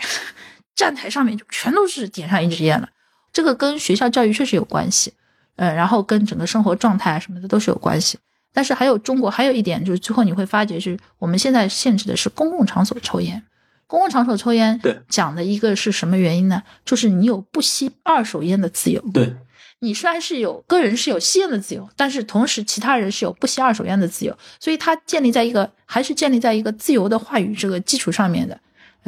[0.74, 2.88] 站台上面就全都是点上一支烟了。
[3.32, 5.12] 这个跟学校教育确实有关系，
[5.54, 8.18] 嗯，然后跟整个生活状态啊什么的都是有关系。
[8.52, 13.40] 但是还有中国还有一点就是，最后你会发觉是我们现在限制的是公共场所抽烟。
[13.86, 16.62] 公共场所抽烟，对，讲的一个是什么原因呢？
[16.84, 19.00] 就是你有不吸二手烟的自由。
[19.12, 19.34] 对，
[19.80, 28.58] 你虽然是有个人是有吸烟的自由，但是同时其他人是有不吸二手烟的自由，所以它建立在一个还是建立在一个自由的话语这个基础上面的。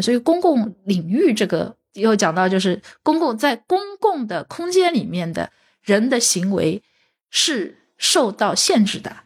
[0.02, 5.50] 所以公共领域这个又讲到，就是公共在公共的空间里面的
[5.82, 6.82] 人的行为
[7.30, 9.16] 是受到限制的。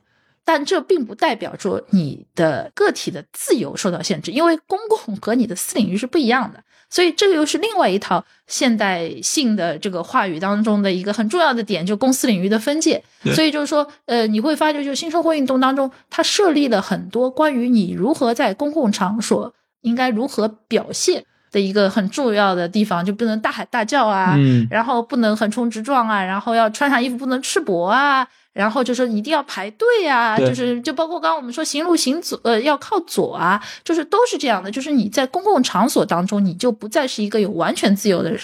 [0.52, 6.60] 但这并不代表说你的个体的自由受到限制，因为公共和你的私领域是不一样的，
[6.90, 13.00] 所以这个又是另外一套现代性的这个话语当中的一个很重要的点，就公司领域的分界。
[13.32, 21.22] 所以就是说，呃，你会发觉，就新生活运动当中，它设立了很多关于你如何在公共场所应该如何表现
[21.52, 24.36] 的一个很重要的地方，就不能大喊大叫啊，
[24.68, 28.26] 然后不能横冲直撞啊，然后要穿上衣服不能赤膊啊。
[28.52, 34.70] 然后就说你一定要排队啊，就是就包括刚刚我们说行路行左呃要靠左啊，就是都是这样的。
[34.70, 38.40] 就是你在公共场所当中，你就不再是一个有完全自由的人。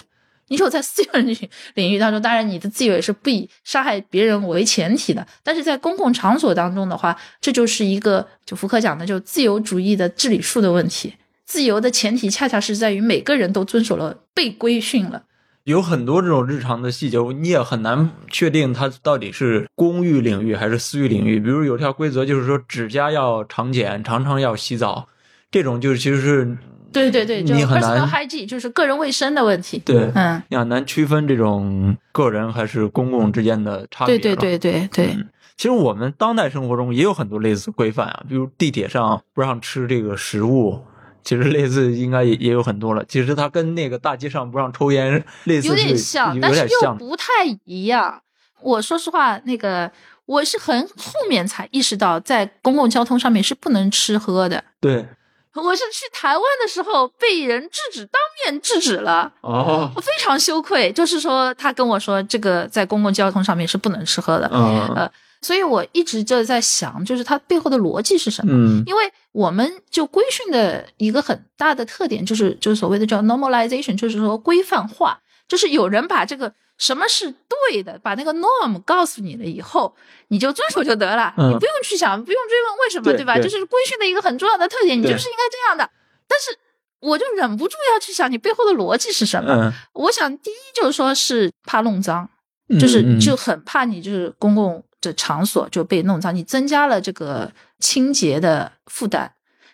[0.49, 1.37] 你有在私人领
[1.75, 5.27] 领域当中，当然你的自由也是不以杀害别人为前提的。
[5.43, 11.15] 但是在公共场所当中的话，这就是一个就福柯讲的就自由主义的治理术的问题。
[11.45, 15.25] 自由的前提恰恰是在于每个人都遵守了被规训了。
[15.67, 21.41] 有很多这种日常的细节，你也很难确定它到底是公域领域还是私域领域。
[21.41, 25.09] 比如有条规则就是说指甲要常剪，常常要洗澡，
[25.51, 26.57] 这种就是其实是
[26.93, 29.83] 对对对，你很难 hygiene 就是个人卫生的问题。
[29.85, 34.17] 对，嗯，你很难区分这种个人还是公共之间的差别。
[34.17, 35.17] 对对对对对。
[35.57, 40.81] 其实我们当代生活中也有很多类似规范啊，比如地铁上不让吃这个食物。
[41.27, 43.05] 其实类似应该也也有很多了。
[43.07, 47.25] 其实它跟那个大街上不让抽烟 类似，有点像，但是又不太
[47.65, 48.23] 一样。
[48.63, 49.91] 我说实话，那个
[50.25, 54.63] 我是很后面才意识到，在公共交通上面是不能吃喝的。
[54.81, 55.05] 对，
[55.55, 59.33] 我是去台湾的时候被人制止，当面制止了。
[59.41, 60.93] 哦，我非常羞愧。
[60.93, 64.49] 就是说，他跟我说，这个在公共交通上面是不能吃喝的。
[64.53, 65.11] 嗯，呃。
[65.47, 68.53] 所以我一直就在想，就是它背后的逻辑是什么？
[68.53, 77.31] 嗯，因为我们就规训的一个很大的特点，就是就是所谓的叫 normalization，就是说规范化，就是有人把这个什么是
[77.71, 79.95] 对的，把那个 norm 告诉你了以后，
[80.29, 83.35] 你就遵守就得了，你不用去想，不用追问为什么，对吧？
[83.45, 85.89] 就是规训的一个很重要的特点，你就是应该这样的。
[86.27, 86.59] 但是
[86.99, 89.73] 我就忍不住要去想，你背后的逻辑是什么？
[89.93, 92.29] 我想第一就是说是怕弄脏，
[92.81, 94.83] 就是就很怕你就是公共。
[95.07, 99.29] 的场所就被弄脏，你增加了这个清洁的负担，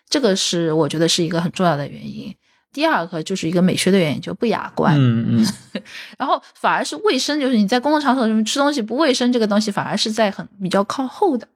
[0.09, 2.33] 这个是我觉得是一个很重要的原因。
[2.71, 4.95] 第二个就是一个美学的原因，就不雅观。
[4.97, 5.81] 嗯嗯。
[6.17, 11.47] 然后反而是卫生，就是你在公共场所中吃东西不卫生，这个东西反而是在很比较靠后的，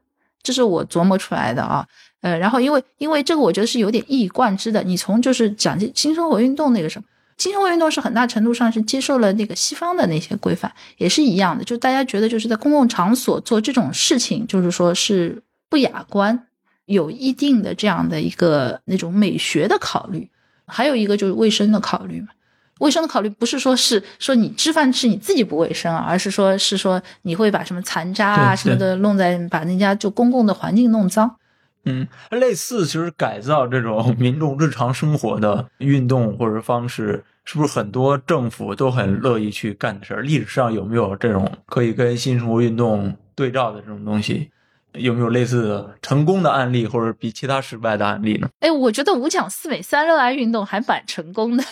[0.43, 1.87] 这是我琢磨出来的啊。
[2.21, 4.83] 呃，然后因为因为这个，我觉得是有点一以贯之的。
[4.83, 7.07] 你从就是讲新生活运动那个什么。
[7.37, 11.63] 新生活运动是很大程度上是接受了那个西方的那些规范，也是一样的。
[11.63, 16.47] 就大家觉得就是在公共场所做这种事情，就是说是不雅观，
[16.85, 20.29] 有一定的这样的一个那种美学的考虑。
[20.65, 22.27] 还有一个就是卫生的考虑嘛，
[22.79, 31.35] 卫生的考虑不是说是说你吃饭吃你自己不卫生啊，而是说是说你会把什么残渣啊什么的弄在把人家就公共的环境弄脏。
[31.87, 40.21] 嗯，类似其实改造这种 民众日常生活的运动或者方式，是不是很多政府都很乐意去干的事儿？
[40.21, 44.51] 历史上有没有这种可以跟新生活运动对照的这种东西？
[44.93, 48.49] 有没有类似的成功的案例，或者比其他失败的案例呢？
[48.61, 51.63] 哎，我觉得五讲四美三热爱运动还蛮成功的，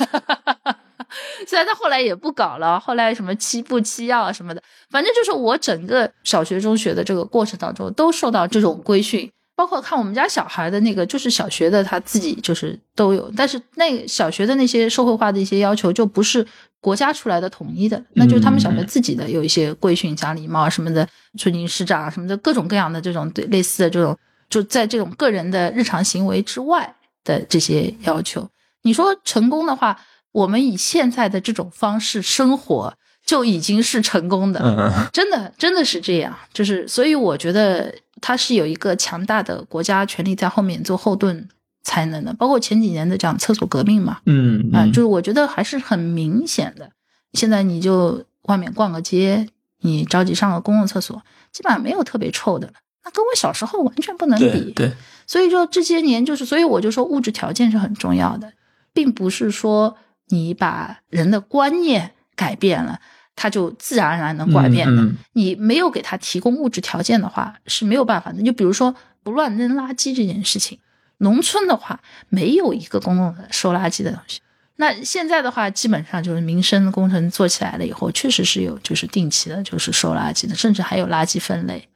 [1.48, 4.62] 虽然他后来也不搞了，后来什么七步七要什么的，
[4.92, 9.32] 反正就是我整个小学、中学的这个过程当中，都受到这种规训。
[9.56, 16.46] 包括看我们家小孩的那个，就是小学的他自己就是都有，但是那小学的那些社会化的一些要求就不是
[16.82, 21.08] 国家出来的统一的，那就是他们小学自己的有一些规训，讲礼貌什么的，
[21.38, 24.18] 春经师长什么的各种各样的这种对类似的这种，
[24.50, 28.48] 就在这种个人的日常行为之外的这些要求。
[28.84, 30.00] 你说成功的话，
[30.32, 32.94] 我们以现在的这种方式生活。
[33.26, 41.48] 就已经是成功的，真的真的是这样，就是所以我觉得它是有一个强大的国家权力在后面做后盾
[41.84, 46.92] 才能的，包括前几年的这样厕所革命嘛，嗯啊，就是我觉得还是很明显的。
[47.34, 49.50] 现在你就外面逛个街，
[49.82, 51.22] 你着急上个公共厕所，
[51.52, 52.68] 基本上没有特别臭的。
[52.68, 52.74] 了，
[53.04, 54.72] 那跟我小时候完全不能比。
[54.72, 54.92] 对，
[55.26, 58.54] 所以说这些年就是，所以我就说物质条件是很重要的，
[58.94, 59.98] 并不是说。
[60.30, 63.00] 你把人的观念改变了，
[63.36, 65.02] 他就自然而然能改变的。
[65.02, 68.42] 嗯嗯你没有给他提供物质条件的话，是没有办法的。
[68.42, 70.80] 就比如说不乱扔垃圾这件事情，
[71.18, 72.00] 农村的话
[72.30, 74.40] 没有一个公共的收垃圾的东西。
[74.78, 81.88] 那现在的话，基本上就是民生工程做起来了以后，确实是有就是定期的，就是收垃圾的，甚至还有垃圾分类。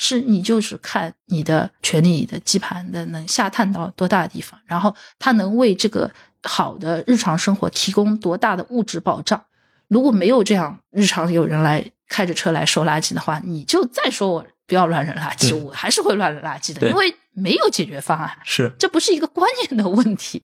[0.00, 6.08] 是你就是看你的权利的基盘的能下探到多大的地方，然后它能为这个
[6.44, 9.42] 好的日常生活提供多大的物质保障。
[9.88, 18.30] 如果没有这样，日常有人来开着车来收垃圾的话，你就再说我不要乱扔垃圾，我还是会乱扔垃圾的，因为没有解决方案。
[18.44, 20.42] 是这不是一个观念的问题。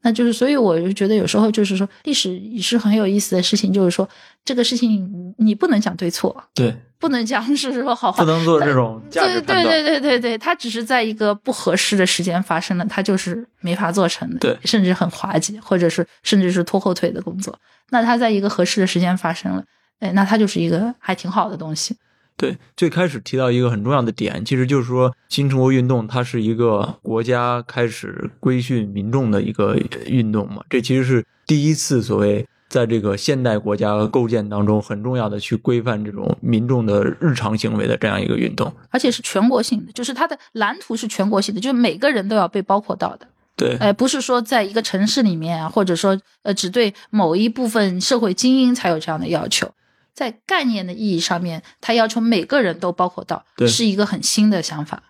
[0.00, 4.08] 那就是，所以我就觉得有时候就是说，历史也是很有意思的事情，就是说
[4.44, 17.56] 这个事情你不能讲对错，对，不能讲是说好话不，能做这种价值对对对对对，它只是在一个不合适的时间发生了，它就是没法做成的，对甚至很滑稽，或者是甚至是拖后腿的工作。
[17.90, 19.64] 那它在一个合适的时间发生了，
[20.00, 21.96] 哎，那它就是一个还挺好的东西。
[22.36, 29.76] 对，最开始提到一个很重要的点，其实就是说新中国运动它是一个国家开始规训民众的一个
[30.06, 38.72] 运动嘛，这其实是第一次所谓在这个现代国家构建当中很重要的去规范这种民众的日常行为的这样一个运动。
[38.90, 43.26] 而且是全国性的，就是它的蓝图是全国性的，就是每个人都要被包括到的。
[43.56, 49.68] 对，哎，不是说在一个城市里面啊，或者说呃，只对某一部分社会精英才有这样的要求。
[50.14, 55.02] 在概念的意义上面，它要求每个人都包括到，对是一个很新的想法。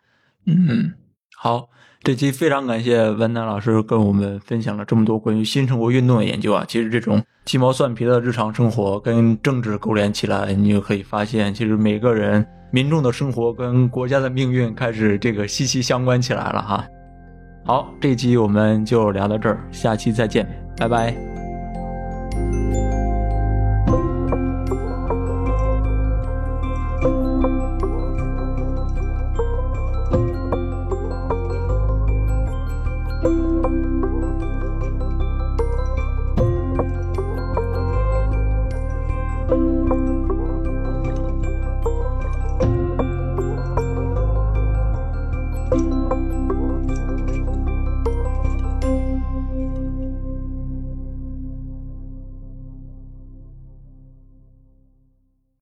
[0.46, 0.94] 嗯，
[1.36, 1.68] 好，
[2.08, 6.64] 这期非常感谢文南老师跟我们分享了这么多关于新生活运动的研究啊。
[6.66, 16.82] 其实这种鸡毛蒜皮的日常生活跟政治勾连起来，你就可以发现，其实每个人民众的生活跟国家的命运开始这个息息相关起来了哈。
[17.66, 20.48] 好，这期我们就聊到这儿，下期再见，
[20.78, 21.14] 拜拜。